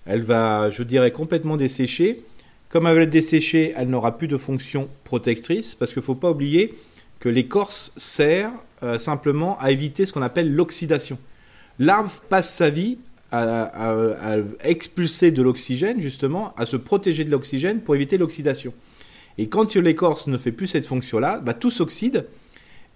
[0.06, 2.24] Elle va, je dirais, complètement dessécher.
[2.70, 6.16] Comme elle va être desséchée, elle n'aura plus de fonction protectrice, parce qu'il ne faut
[6.16, 6.74] pas oublier
[7.20, 8.52] que l'écorce sert
[8.84, 11.18] euh, simplement à éviter ce qu'on appelle l'oxydation.
[11.80, 12.98] L'arbre passe sa vie
[13.32, 18.74] à, expulser de l'oxygène, justement, à se protéger de l'oxygène pour éviter l'oxydation.
[19.38, 22.28] Et quand l'écorce ne fait plus cette fonction-là, bah, tout s'oxyde.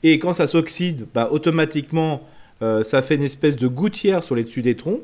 [0.03, 2.21] Et quand ça s'oxyde, bah, automatiquement,
[2.61, 5.01] euh, ça fait une espèce de gouttière sur les dessus des troncs.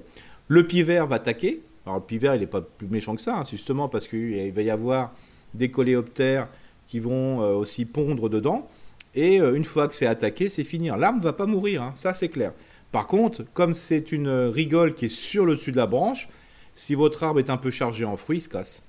[0.48, 1.62] Le pivert va attaquer.
[1.86, 4.62] Alors le pivert, il n'est pas plus méchant que ça, hein, justement parce qu'il va
[4.62, 5.12] y avoir
[5.54, 6.48] des coléoptères
[6.88, 8.69] qui vont euh, aussi pondre dedans.
[9.15, 10.88] Et euh, une fois que c'est attaqué, c'est fini.
[10.88, 12.54] L'arbre ne va pas mourir, hein, ça c'est clair.
[12.91, 16.30] Par contre, comme c'est une rigole qui est sur le dessus de la branche,
[16.76, 18.84] si votre arbre est un peu chargé en fruits, il se casse.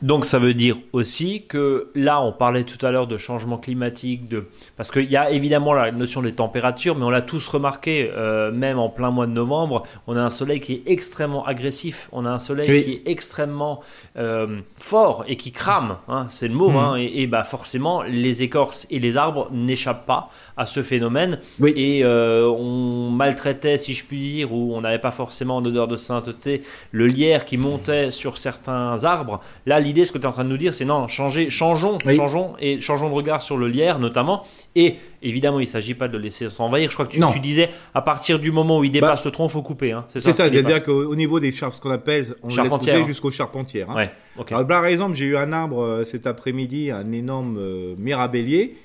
[0.00, 4.28] Donc ça veut dire aussi que là, on parlait tout à l'heure de changement climatique,
[4.28, 4.44] de...
[4.76, 8.52] parce qu'il y a évidemment la notion des températures, mais on l'a tous remarqué, euh,
[8.52, 12.26] même en plein mois de novembre, on a un soleil qui est extrêmement agressif, on
[12.26, 12.84] a un soleil Oui.
[12.84, 13.80] qui est extrêmement
[14.16, 18.42] euh, fort et qui crame, hein, c'est le mot, hein, et, et bah forcément, les
[18.44, 21.72] écorces et les arbres n'échappent pas à ce phénomène, Oui.
[21.76, 25.88] et euh, on maltraitait, si je puis dire, ou on n'avait pas forcément en odeur
[25.88, 29.40] de sainteté, le lierre qui montait sur certains arbres.
[29.66, 31.98] Là, l'idée, ce que tu es en train de nous dire, c'est non, changer, changeons,
[32.06, 32.14] Oui.
[32.14, 34.44] changeons et changeons de regard sur le lierre notamment.
[34.76, 36.88] Et évidemment, il ne s'agit pas de le laisser s'envahir.
[36.90, 37.20] Je crois que tu.
[37.20, 39.92] Bah, disais, à partir du moment où il dépasse le tronc, il faut couper.
[39.92, 40.04] hein.
[40.08, 40.32] C'est ça.
[40.32, 43.90] C'est-à-dire qu'au au niveau des char- ce qu'on appelle, on laisse pousser jusqu'aux charpentières.
[43.90, 43.96] hein.
[43.96, 44.52] Ouais, ok.
[44.52, 48.76] Alors, par exemple, j'ai eu un arbre euh, cet après-midi, un énorme euh, mirabellier,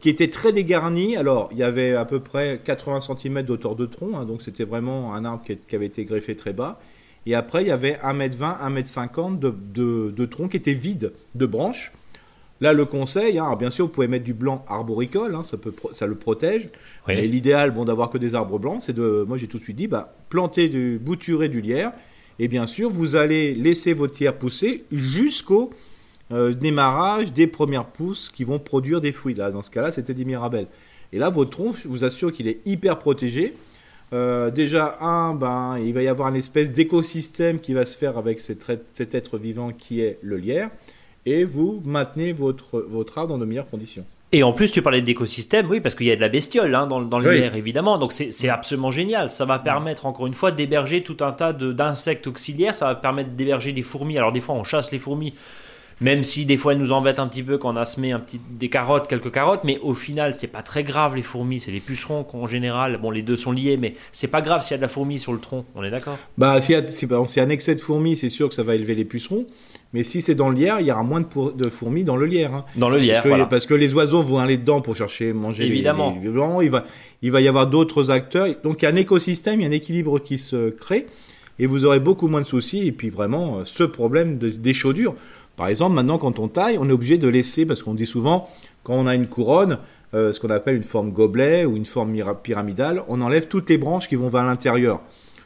[0.00, 1.16] qui était très dégarni.
[1.16, 4.64] Alors, il y avait à peu près 80 cm d'auteur de tronc, hein, donc c'était
[4.64, 6.78] vraiment un arbre qui, qui avait été greffé très bas.
[7.26, 11.46] Et après, il y avait 1m20, 1m50 de, de, de tronc qui était vide de
[11.46, 11.92] branches.
[12.60, 15.72] Là, le conseil, hein, bien sûr, vous pouvez mettre du blanc arboricole, hein, ça, peut,
[15.72, 16.68] pro- ça le protège.
[17.08, 17.14] Oui.
[17.14, 19.76] Et l'idéal, bon, d'avoir que des arbres blancs, c'est de, moi j'ai tout de suite
[19.76, 21.92] dit, bah, planter du, bouturer du lierre.
[22.38, 25.70] Et bien sûr, vous allez laisser votre lierre pousser jusqu'au
[26.32, 29.34] euh, démarrage des premières pousses qui vont produire des fruits.
[29.34, 30.68] Là, dans ce cas-là, c'était des mirabelles.
[31.12, 33.54] Et là, votre tronc, je vous assure qu'il est hyper protégé.
[34.12, 38.16] Euh, déjà, un, ben, il va y avoir une espèce d'écosystème qui va se faire
[38.18, 40.70] avec cet, être- cet être vivant qui est le lierre.
[41.26, 44.04] Et vous maintenez votre, votre arbre dans de meilleures conditions.
[44.30, 46.86] Et en plus, tu parlais d'écosystème, oui, parce qu'il y a de la bestiole hein,
[46.86, 47.36] dans, dans le Oui.
[47.38, 47.98] lierre, évidemment.
[47.98, 49.30] Donc c'est c'est absolument génial.
[49.30, 52.74] Ça va permettre, encore une fois, d'héberger tout un tas d'insectes auxiliaires.
[52.74, 54.18] Ça va permettre d'héberger des fourmis.
[54.18, 55.34] Alors des fois, on chasse les fourmis,
[56.00, 58.18] même si des fois, elles nous embêtent un petit peu quand on a semé un
[58.20, 59.62] petit, des carottes, quelques carottes.
[59.64, 61.60] Mais au final, c'est pas très grave, les fourmis.
[61.60, 64.72] C'est les pucerons qu'en général, bon, les deux sont liés, mais c'est pas grave s'il
[64.72, 65.64] y a de la fourmi sur le tronc.
[65.74, 66.18] On est d'accord?
[66.38, 68.94] Bah, si s'il y a un excès de fourmis, c'est sûr que ça va élever
[68.94, 69.46] les pucerons.
[69.92, 72.16] Mais si c'est dans le lierre, il y aura moins de, pour- de fourmis dans
[72.16, 72.52] le lierre.
[72.52, 72.64] hein.
[72.74, 73.46] Dans le lierre, Parce que, voilà.
[73.46, 76.18] parce que les oiseaux vont aller dedans pour chercher manger les- Évidemment.
[76.20, 76.60] les, blancs.
[76.64, 76.84] Il va,
[77.22, 78.48] il va y avoir d'autres acteurs.
[78.64, 81.06] Donc il y a un écosystème, il y a un équilibre qui se crée.
[81.60, 82.84] Et vous aurez beaucoup moins de soucis.
[82.88, 85.14] Et puis vraiment, euh, ce problème de- d'échaudure.
[85.56, 88.48] Par exemple, maintenant, quand on taille, on est obligé de laisser, parce qu'on dit souvent,
[88.82, 89.78] quand on a une couronne,
[90.14, 93.78] euh, ce qu'on appelle une forme gobelet ou une forme pyramidale, on enlève toutes les
[93.78, 95.00] branches qui vont vers l'intérieur.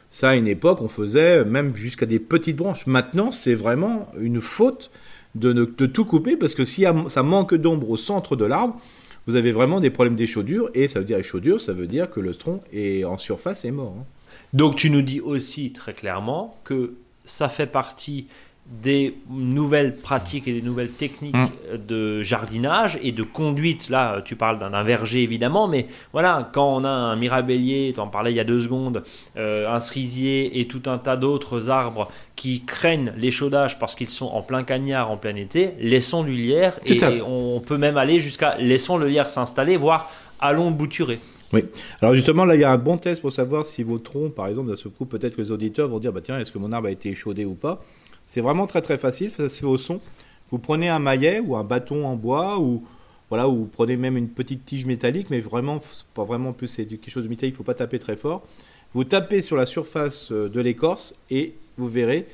[0.09, 2.87] Ça, à une époque, on faisait même jusqu'à des petites branches.
[2.87, 4.89] Maintenant, c'est vraiment une faute
[5.35, 8.75] de tout couper parce que si ça manque d'ombre au centre de l'arbre,
[9.27, 10.71] vous avez vraiment des problèmes d'échaudure.
[10.73, 13.71] Et ça veut dire échaudure, ça veut dire que le tronc est en surface est
[13.71, 13.95] mort.
[13.99, 14.05] hein.
[14.53, 16.93] Donc tu nous dis aussi très clairement que
[17.25, 18.25] ça fait partie
[18.69, 21.85] des nouvelles pratiques et des nouvelles techniques Mm.
[21.87, 23.89] de jardinage et de conduite.
[23.89, 28.07] Là, tu parles d'un verger évidemment, mais voilà, quand on a un mirabellier, tu en
[28.07, 29.03] parlais il y a deux secondes,
[29.37, 34.27] euh, un cerisier et tout un tas d'autres arbres qui craignent l'échaudage parce qu'ils sont
[34.27, 38.57] en plein cagnard en plein été, laissons du lierre et, on peut même aller jusqu'à
[38.57, 41.19] laissons le lierre s'installer, voire allons bouturer.
[42.01, 44.47] Alors justement, là, il y a un bon test pour savoir si vos troncs, par
[44.47, 46.87] exemple, d'un coup, peut-être que les auditeurs vont dire, bah tiens, est-ce que mon arbre
[46.87, 47.83] a été échaudé ou pas?
[48.29, 49.99] C'est vraiment très très facile, ça se fait au son.
[50.51, 52.83] Vous prenez un maillet ou un bâton en bois ou
[53.29, 55.81] voilà, ou vous prenez même une petite tige métallique, mais vraiment,
[56.13, 58.43] pas vraiment plus c'est quelque chose de métallique, il faut pas taper très fort.
[58.93, 62.27] Vous tapez sur la surface euh, de l'écorce et vous verrez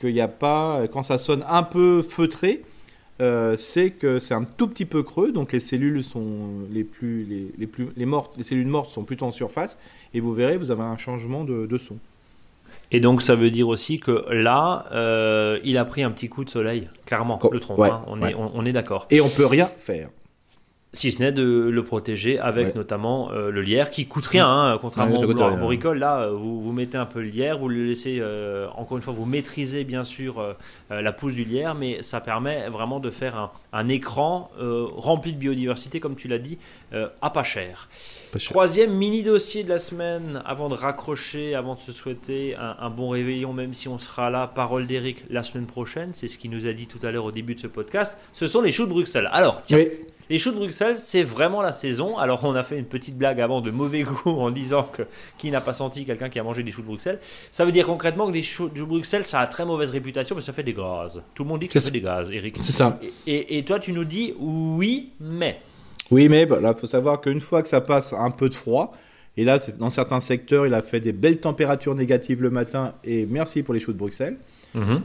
[0.00, 2.62] qu'il n'y a pas, quand ça sonne un peu feutré,
[3.20, 7.52] euh, c'est que c'est un tout petit peu creux, donc les cellules sont les plus,
[7.58, 9.76] les, plus, les mortes, les cellules mortes sont plutôt en surface,
[10.14, 11.98] et vous verrez, vous avez un changement de son.
[12.92, 16.44] Et donc ça veut dire aussi que là, euh, il a pris un petit coup
[16.44, 17.76] de soleil, clairement, Co- le tronc.
[17.76, 18.30] ouais, hein, on, ouais.
[18.32, 19.06] est, on, on est d'accord.
[19.10, 20.08] Et on peut rien faire.
[20.94, 22.72] Si ce n'est de le protéger avec Ouais.
[22.74, 25.98] notamment euh, le lierre qui coûte rien, hein, contrairement au arboricole.
[25.98, 29.02] Là, euh, vous, vous mettez un peu le lierre, vous le laissez, euh, encore une
[29.02, 30.54] fois, vous maîtrisez bien sûr
[30.90, 35.38] la pousse du lierre, mais ça permet vraiment de faire un, un écran rempli de
[35.38, 36.58] biodiversité, comme tu l'as dit,
[37.22, 37.88] à pas cher.
[38.40, 42.90] Troisième mini dossier de la semaine, avant de raccrocher, avant de se souhaiter un, un
[42.90, 46.50] bon réveillon, même si on sera là, parole d'Eric, la semaine prochaine, c'est ce qu'il
[46.50, 48.84] nous a dit tout à l'heure au début de ce podcast, ce sont les choux
[48.86, 49.28] de Bruxelles.
[49.32, 49.88] Alors, tiens, Oui.
[50.30, 52.16] les choux de Bruxelles, c'est vraiment la saison.
[52.16, 55.02] Alors, on a fait une petite blague avant de mauvais goût en disant que
[55.36, 57.18] qui n'a pas senti quelqu'un qui a mangé des choux de Bruxelles.
[57.50, 60.40] Ça veut dire concrètement que des choux de Bruxelles, ça a très mauvaise réputation que
[60.42, 61.22] ça fait des gaz.
[61.34, 62.56] Tout le monde dit que ça fait des gaz, Eric.
[62.62, 62.98] C'est ça.
[63.26, 65.60] Et, et- et toi, tu nous dis oui, mais.
[66.12, 68.54] Oui, mais bah, là, il faut savoir qu'une fois que ça passe un peu de
[68.54, 68.92] froid,
[69.38, 73.24] et là, dans certains secteurs, il a fait des belles températures négatives le matin, et
[73.24, 74.36] merci pour les choux de Bruxelles.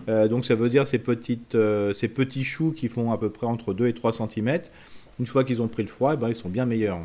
[0.07, 3.29] Euh, donc ça veut dire ces, petites, euh, ces petits choux qui font à peu
[3.29, 4.59] près entre 2 et 3 cm,
[5.19, 6.99] une fois qu'ils ont pris le froid, eh ben, ils sont bien meilleurs.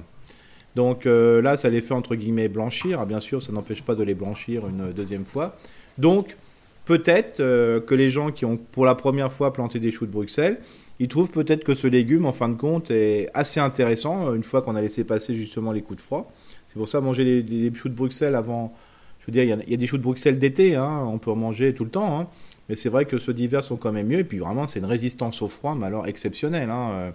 [0.76, 3.00] Donc euh, là, ça les fait entre guillemets blanchir.
[3.00, 5.56] Ah, bien sûr, ça n'empêche pas de les blanchir une deuxième fois.
[5.98, 6.36] Donc
[6.84, 10.58] peut-être que les gens qui ont pour la première fois planté des choux de Bruxelles,
[11.02, 14.42] ils trouvent peut-être que ce légume, en fin de compte, est assez intéressant euh, une
[14.44, 16.30] fois qu'on a laissé passer justement les coups de froid.
[16.68, 18.72] C'est pour ça manger les, choux de Bruxelles avant.
[19.20, 21.30] Je veux dire, il y a- il des choux de Bruxelles d'été, hein, on peut
[21.30, 22.18] en manger tout le temps.
[22.20, 22.28] hein.
[22.68, 24.20] Mais c'est vrai que ceux d'hiver sont quand même mieux.
[24.20, 26.70] Et puis vraiment, c'est une résistance au froid, mais alors exceptionnelle.
[26.70, 26.90] hein.
[26.92, 27.10] Euh,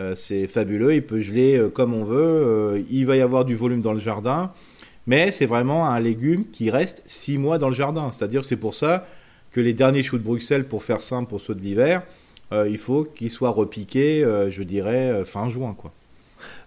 [0.00, 0.94] euh, c'est fabuleux.
[0.94, 2.84] Il peut geler comme on veut.
[2.90, 4.52] Il va y avoir du volume dans le jardin.
[5.08, 8.10] Mais c'est vraiment un légume qui reste 6 mois dans le jardin.
[8.12, 9.06] C'est-à-dire c'est pour ça
[9.50, 12.02] que les derniers choux de Bruxelles, pour faire simple pour ceux de l'hiver,
[12.52, 15.74] il faut qu'ils soient repiqués, euh, je dirais, euh, fin juin.
[15.76, 15.92] Quoi.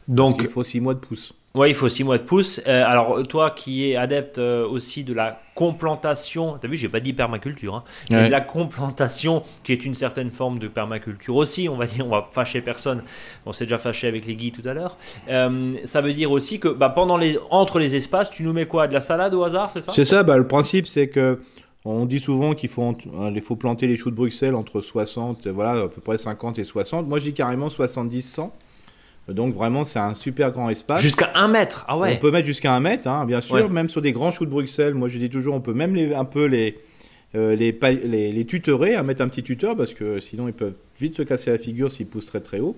[0.07, 1.33] Donc il faut 6 mois de pouce.
[1.53, 2.61] Ouais, il faut 6 mois de pouce.
[2.65, 7.01] Euh, alors, toi qui es adepte euh, aussi de la complantation, t'as vu, j'ai pas
[7.01, 8.25] dit permaculture, hein, mais Ouais.
[8.27, 12.09] de la complantation qui est une certaine forme de permaculture aussi, on va dire, on
[12.09, 13.03] va fâcher personne.
[13.45, 14.95] On s'est déjà fâché avec les guides tout à l'heure.
[15.29, 18.65] Euh, ça veut dire aussi que bah, pendant les, entre les espaces, tu nous mets
[18.65, 19.91] quoi De la salade au hasard, c'est ça?
[19.93, 21.41] C'est ça, bah, le principe c'est que
[21.85, 25.47] on dit souvent qu'il faut, euh, il faut planter les choux de Bruxelles entre 60,
[25.47, 27.07] euh, voilà, à peu près 50 et 60.
[27.07, 28.51] Moi je dis carrément 70-100.
[29.29, 31.01] Donc vraiment c'est un super grand espace.
[31.01, 33.67] Jusqu'à 1 mètre Ah ouais On peut mettre jusqu'à un mètre, hein, bien sûr, Ouais.
[33.69, 34.93] même sur des grands choux de Bruxelles.
[34.93, 36.77] Moi, je dis toujours, on peut même les, un peu les,
[37.35, 37.71] euh, les,
[38.03, 41.21] les, les tutorer, hein, mettre un petit tuteur, parce que sinon, ils peuvent vite se
[41.21, 42.75] casser la figure s'ils poussent très très haut.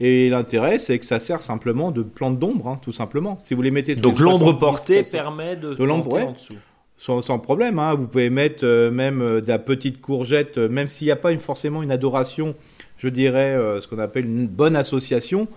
[0.00, 3.38] Et l'intérêt, c'est que ça sert simplement de plante d'ombre, hein, tout simplement.
[3.44, 6.22] Si vous les mettez Donc l'ombre 70, portée 300, permet de, De l'ombre, ouais.
[6.22, 6.54] en dessous.
[6.96, 7.78] Sans, problème.
[7.78, 7.94] hein.
[7.94, 11.16] Vous pouvez mettre euh, même euh, de la petite courgette, euh, même s'il n'y a
[11.16, 12.54] pas forcément une adoration,
[12.96, 15.48] je dirais ce qu'on appelle une bonne association.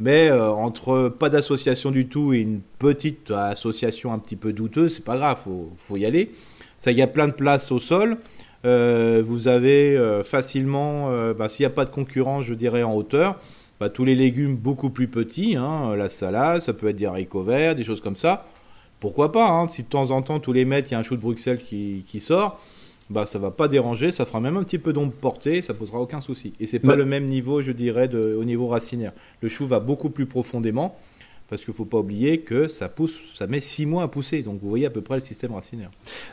[0.00, 5.04] Mais entre pas d'association du tout et une petite association un petit peu douteuse, c'est
[5.04, 6.32] pas grave, faut, faut y aller.
[6.78, 8.16] Ça, il y a plein de places au sol.
[8.64, 13.38] Vous avez facilement, bah, s'il n'y a pas de concurrence, je dirais en hauteur,
[13.78, 17.42] bah, tous les légumes beaucoup plus petits, hein, la salade, ça peut être des haricots
[17.42, 18.46] verts, des choses comme ça.
[19.00, 21.02] Pourquoi pas hein, Si de temps en temps, tous les mètres, il y a un
[21.02, 22.60] chou de Bruxelles qui, qui sort,
[23.08, 25.98] bah, ça va pas déranger, ça fera même un petit peu d'ombre portée, ça posera
[25.98, 26.52] aucun souci.
[26.60, 29.12] Et c'est pas le même niveau, je dirais, de, au niveau racinaire.
[29.40, 30.96] Le chou va beaucoup plus profondément,
[31.48, 34.42] parce qu'il faut pas oublier que ça pousse, ça met 6 mois à pousser.
[34.42, 35.90] Donc vous voyez à peu près le système racinaire.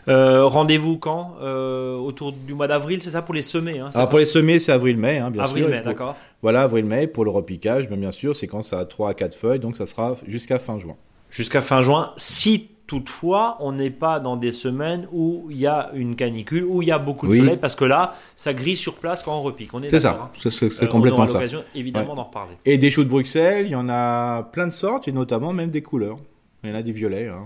[0.07, 1.37] Euh, Rendez-vous quand?
[1.41, 4.59] Euh, Autour du mois d'avril, c'est ça pour les semer hein, Alors pour les semer,
[4.59, 5.49] c'est avril-mai, hein, bien sûr.
[5.49, 6.15] Avril-mai, d'accord.
[6.43, 7.07] Voilà, avril-mai.
[7.07, 9.75] Pour le repiquage, ben, bien sûr, c'est quand ça a 3 à 4 feuilles, donc
[9.75, 10.95] ça sera jusqu'à fin juin.
[11.29, 15.89] Jusqu'à fin juin, si toutefois on n'est pas dans des semaines où il y a
[15.93, 17.39] une canicule, où il y a beaucoup de Oui.
[17.39, 19.73] soleil, parce que là, ça grille sur place quand on repique.
[19.73, 20.49] On est, C'est ça, hein.
[20.49, 21.33] c'est Euh, complètement on aura ça.
[21.39, 22.53] l'occasion évidemment d'en reparler.
[22.65, 25.69] Et des choux de Bruxelles, il y en a plein de sortes, et notamment même
[25.69, 26.17] des couleurs.
[26.63, 27.27] Il y en a des violets.
[27.27, 27.43] Hein.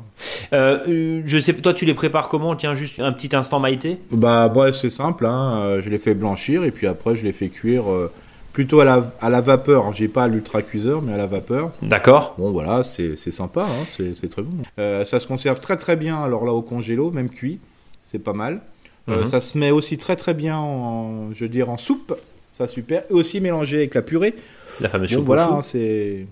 [0.53, 2.55] Euh, euh, je sais, toi, tu les prépares comment?
[2.55, 3.97] Tiens, juste un petit instant Maïté.
[4.11, 5.25] Bah, bref, c'est simple.
[5.25, 5.79] Hein.
[5.81, 8.11] Je les fais blanchir et puis après, je les fais cuire euh,
[8.53, 9.93] plutôt à la, à la vapeur.
[9.93, 11.71] J'ai pas l'ultra cuiseur, mais à la vapeur.
[11.81, 12.35] D'accord.
[12.37, 13.63] Bon, voilà, c'est c'est sympa.
[13.63, 13.85] Hein.
[13.85, 14.57] C'est c'est très bon.
[14.79, 16.21] Euh, ça se conserve très très bien.
[16.23, 17.59] Alors là, au congélo, même cuit,
[18.03, 18.61] c'est pas mal.
[19.09, 19.25] Euh, Mhm.
[19.25, 22.15] Ça se met aussi très très bien en, je veux dire, en soupe.
[22.51, 23.03] Ça super.
[23.09, 24.35] Et aussi mélangé avec la purée.
[24.79, 25.53] La fameuse Bon, choupe au voilà, chou.
[25.55, 26.27] hein, c'est.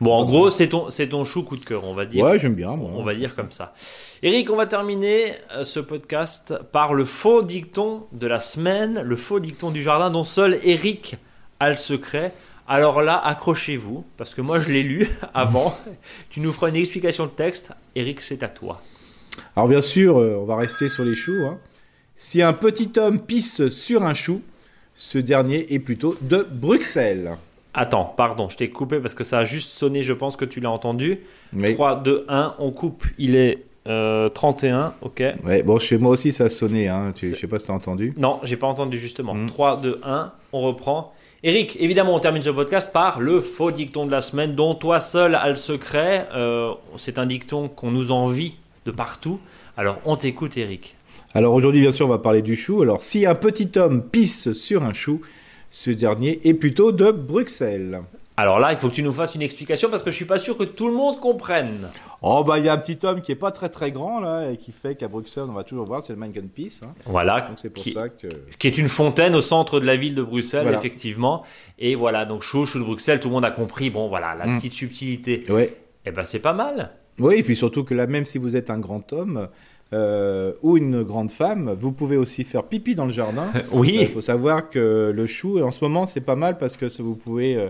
[0.00, 2.24] Bon, en gros, c'est ton, c'est ton chou coup de cœur, on va dire.
[2.24, 2.76] Ouais, j'aime bien.
[2.76, 2.90] moi.
[2.94, 3.74] On va dire comme ça.
[4.22, 9.16] Eric, on va terminer euh, ce podcast par le faux dicton de la semaine, le
[9.16, 11.16] faux dicton du jardin dont seul Eric
[11.60, 12.32] a le secret.
[12.66, 15.76] Alors là, accrochez-vous, parce que moi je l'ai lu avant.
[16.30, 17.72] tu nous feras une explication de texte.
[17.94, 18.82] Eric, c'est à toi.
[19.56, 21.44] Alors bien sûr, euh, on va rester sur les choux.
[21.46, 21.58] hein.
[22.14, 24.42] Si un petit homme pisse sur un chou,
[24.94, 27.36] ce dernier est plutôt de Bruxelles.
[27.74, 30.58] Attends, pardon, je t'ai coupé parce que ça a juste sonné, je pense que tu
[30.60, 31.20] l'as entendu.
[31.52, 33.04] Mais 3, 2, 1, on coupe.
[33.18, 35.22] Il est euh, 31, ok.
[35.44, 36.88] ouais, bon, chez moi aussi ça a sonné.
[36.88, 37.12] Hein.
[37.14, 38.12] Tu- Je sais pas si t'as entendu.
[38.16, 39.34] Non, j'ai pas entendu justement.
[39.34, 39.46] Mm.
[39.46, 41.14] 3, 2, 1, on reprend.
[41.44, 44.98] Eric, évidemment, on termine ce podcast par le faux dicton de la semaine dont toi
[44.98, 46.28] seul as le secret.
[46.34, 49.38] Euh, c'est un dicton qu'on nous envie de partout.
[49.76, 50.96] Alors, on t'écoute, Eric.
[51.34, 52.82] Alors aujourd'hui, bien sûr, on va parler du chou.
[52.82, 55.20] Alors si un petit homme pisse sur un chou,
[55.70, 58.00] ce dernier est plutôt de Bruxelles.
[58.38, 60.38] Alors là, il faut que tu nous fasses une explication parce que je suis pas
[60.38, 61.88] sûr que tout le monde comprenne.
[62.22, 64.50] Oh bah il y a un petit homme qui est pas très très grand là
[64.52, 66.80] et qui fait qu'à Bruxelles on va toujours voir, c'est le Mannequin Peace.
[66.84, 66.92] hein.
[67.04, 68.28] Voilà, Donc c'est pour qui, ça que.
[68.60, 70.78] qui est une fontaine au centre de la ville de Bruxelles, Voilà.
[70.78, 71.42] effectivement.
[71.80, 73.90] Et voilà, donc chou, chou de Bruxelles, tout le monde a compris.
[73.90, 74.56] Bon, voilà, la Mm.
[74.56, 75.44] petite subtilité.
[75.50, 75.76] Ouais.
[76.06, 76.90] Eh ben, c'est pas mal.
[77.18, 79.48] Oui, et puis surtout que là, même si vous êtes un grand homme
[79.92, 83.48] euh, ou une grande femme, vous pouvez aussi faire pipi dans le jardin.
[83.54, 84.04] Il Oui.
[84.14, 87.56] faut savoir que le chou, en ce moment, c'est pas mal parce que vous pouvez.
[87.56, 87.68] euh,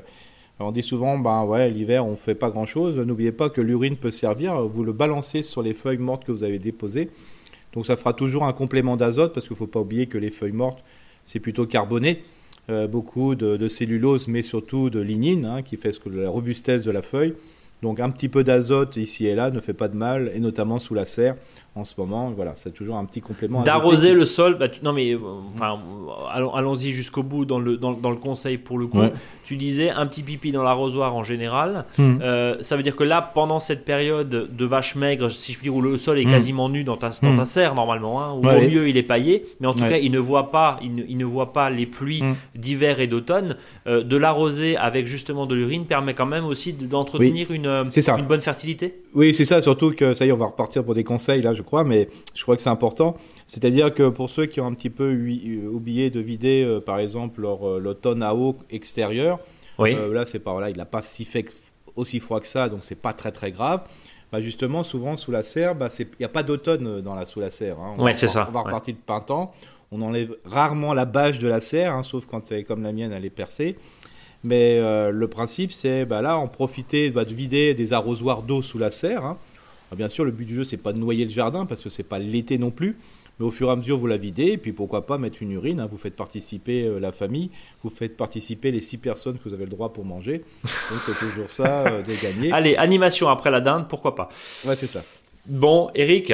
[0.60, 2.98] on dit souvent, ben ouais, l'hiver, on fait pas grand chose.
[2.98, 4.60] N'oubliez pas que l'urine peut servir.
[4.62, 7.10] Vous le balancez sur les feuilles mortes que vous avez déposées.
[7.72, 10.52] Donc ça fera toujours un complément d'azote parce qu'il faut pas oublier que les feuilles
[10.52, 10.82] mortes,
[11.26, 12.24] c'est plutôt carboné.
[12.70, 17.02] Euh, beaucoup de, cellulose, mais surtout de lignine, hein, qui fait la robustesse de la
[17.02, 17.34] feuille.
[17.80, 20.78] Donc un petit peu d'azote ici et là ne fait pas de mal, et notamment
[20.78, 21.36] sous la serre
[21.74, 22.30] en ce moment.
[22.30, 23.62] Voilà, c'est toujours un petit complément.
[23.62, 25.18] D'arroser le sol, bah, tu- non mais euh,
[25.54, 28.98] enfin, euh, allons- allons-y jusqu'au bout dans le, dans, dans le conseil pour le coup.
[29.00, 29.12] Ouais.
[29.44, 31.84] Tu disais un petit pipi dans l'arrosoir en général.
[31.96, 32.18] Hmm.
[32.20, 35.64] Euh, ça veut dire que là, pendant cette période de vache maigre, si je puis
[35.68, 36.30] dire, où le sol est Mm.
[36.30, 39.02] quasiment nu dans ta, dans ta serre normalement, hein, ou Ouais, au mieux il est
[39.02, 39.88] paillé, mais en tout Ouais.
[39.88, 42.22] cas il ne voit pas, il ne, il ne voit pas les pluies
[42.54, 43.56] d'hiver et d'automne.
[43.86, 48.26] Euh, de l'arroser avec justement de l'urine permet quand même aussi de- d'entretenir une, une
[48.26, 48.94] bonne fertilité?
[49.14, 51.54] Oui, c'est ça, surtout que ça y est, on va repartir pour des conseils là,
[51.58, 53.16] je crois, mais je crois que c'est important.
[53.46, 56.98] C'est-à-dire que pour ceux qui ont un petit peu euh, oublié de vider, euh, par
[56.98, 59.38] exemple, leur euh, l'automne à eau extérieur,
[59.78, 59.94] Oui.
[59.94, 61.44] euh, là, c'est pas voilà, il n'a pas si fait
[61.96, 63.80] aussi froid que ça, donc c'est pas très très grave.
[64.30, 67.40] Bah justement, souvent sous la serre, bah, il n'y a pas d'automne dans la sous
[67.40, 67.78] la serre.
[67.80, 67.94] hein.
[67.98, 68.66] On Ouais, va- c'est ça, On va ouais.
[68.66, 69.52] repartir de printemps.
[69.90, 72.92] On enlève rarement la bâche de la serre, hein, sauf quand elle est comme la
[72.92, 73.76] mienne, elle est percée.
[74.44, 78.60] Mais euh, le principe, c'est bah, là, en profiter bah, de vider des arrosoirs d'eau
[78.62, 79.24] sous la serre.
[79.24, 79.38] hein.
[79.90, 81.88] Ah, bien sûr, le but du jeu, c'est pas de noyer le jardin parce que
[81.88, 82.96] c'est pas l'été non plus.
[83.40, 85.52] Mais au fur et à mesure, vous la videz, et puis pourquoi pas mettre une
[85.52, 85.78] urine.
[85.78, 85.88] hein.
[85.90, 87.50] Vous faites participer euh, la famille,
[87.84, 90.38] vous faites participer les six personnes que vous avez le droit pour manger.
[90.64, 92.52] Donc c'est toujours ça euh, de gagner.
[92.52, 94.28] Allez, animation après la dinde, pourquoi pas.
[94.64, 95.04] Ouais, c'est ça.
[95.46, 96.32] Bon, Eric,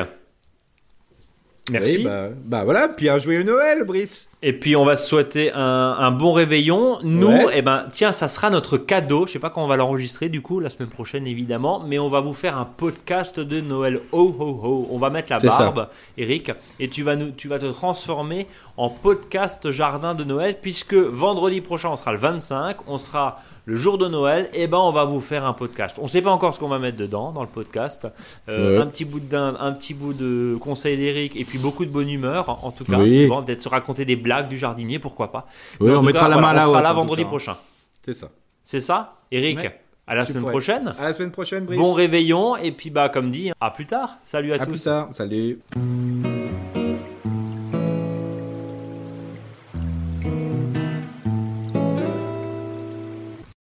[1.70, 1.98] merci.
[1.98, 4.28] Oui, bah, bah voilà, puis un joyeux Noël, Brice.
[4.46, 6.98] Et puis on va se souhaiter un, un bon réveillon.
[7.02, 7.46] Nous, Ouais.
[7.54, 9.26] eh ben, tiens, ça sera notre cadeau.
[9.26, 12.10] Je sais pas quand on va l'enregistrer du coup, la semaine prochaine évidemment, mais on
[12.10, 14.00] va vous faire un podcast de Noël.
[14.12, 14.88] Oh ho ho.
[14.90, 15.70] On va mettre la C'est ça.
[15.70, 20.56] barbe, Eric, et tu vas nous, tu vas te transformer en podcast jardin de Noël
[20.60, 24.50] puisque vendredi prochain on sera le 25, on sera le jour de Noël.
[24.52, 25.96] Et ben on va vous faire un podcast.
[26.02, 28.06] On sait pas encore ce qu'on va mettre dedans dans le podcast.
[28.50, 28.82] Euh, Ouais.
[28.82, 31.90] Un petit bout de dinde, un petit bout de conseil d'Eric et puis beaucoup de
[31.90, 32.98] bonne humeur en tout cas.
[32.98, 33.26] Oui.
[33.28, 35.46] Peut-être se raconter des blagues du jardinier, pourquoi pas.
[35.80, 37.28] Oui, on mettra cas, la voilà, main là On sera là vendredi cas.
[37.28, 37.56] prochain.
[38.04, 38.30] C'est ça.
[38.62, 39.80] C'est ça, Eric Ouais.
[40.06, 40.52] À la Tu semaine pourrais.
[40.52, 40.94] prochaine.
[40.98, 41.78] À la semaine prochaine, Brice.
[41.78, 44.18] Bon réveillon et puis bah comme dit, à plus tard.
[44.22, 44.70] Salut à, à tous.
[44.72, 45.08] plus tard.
[45.14, 45.58] Salut.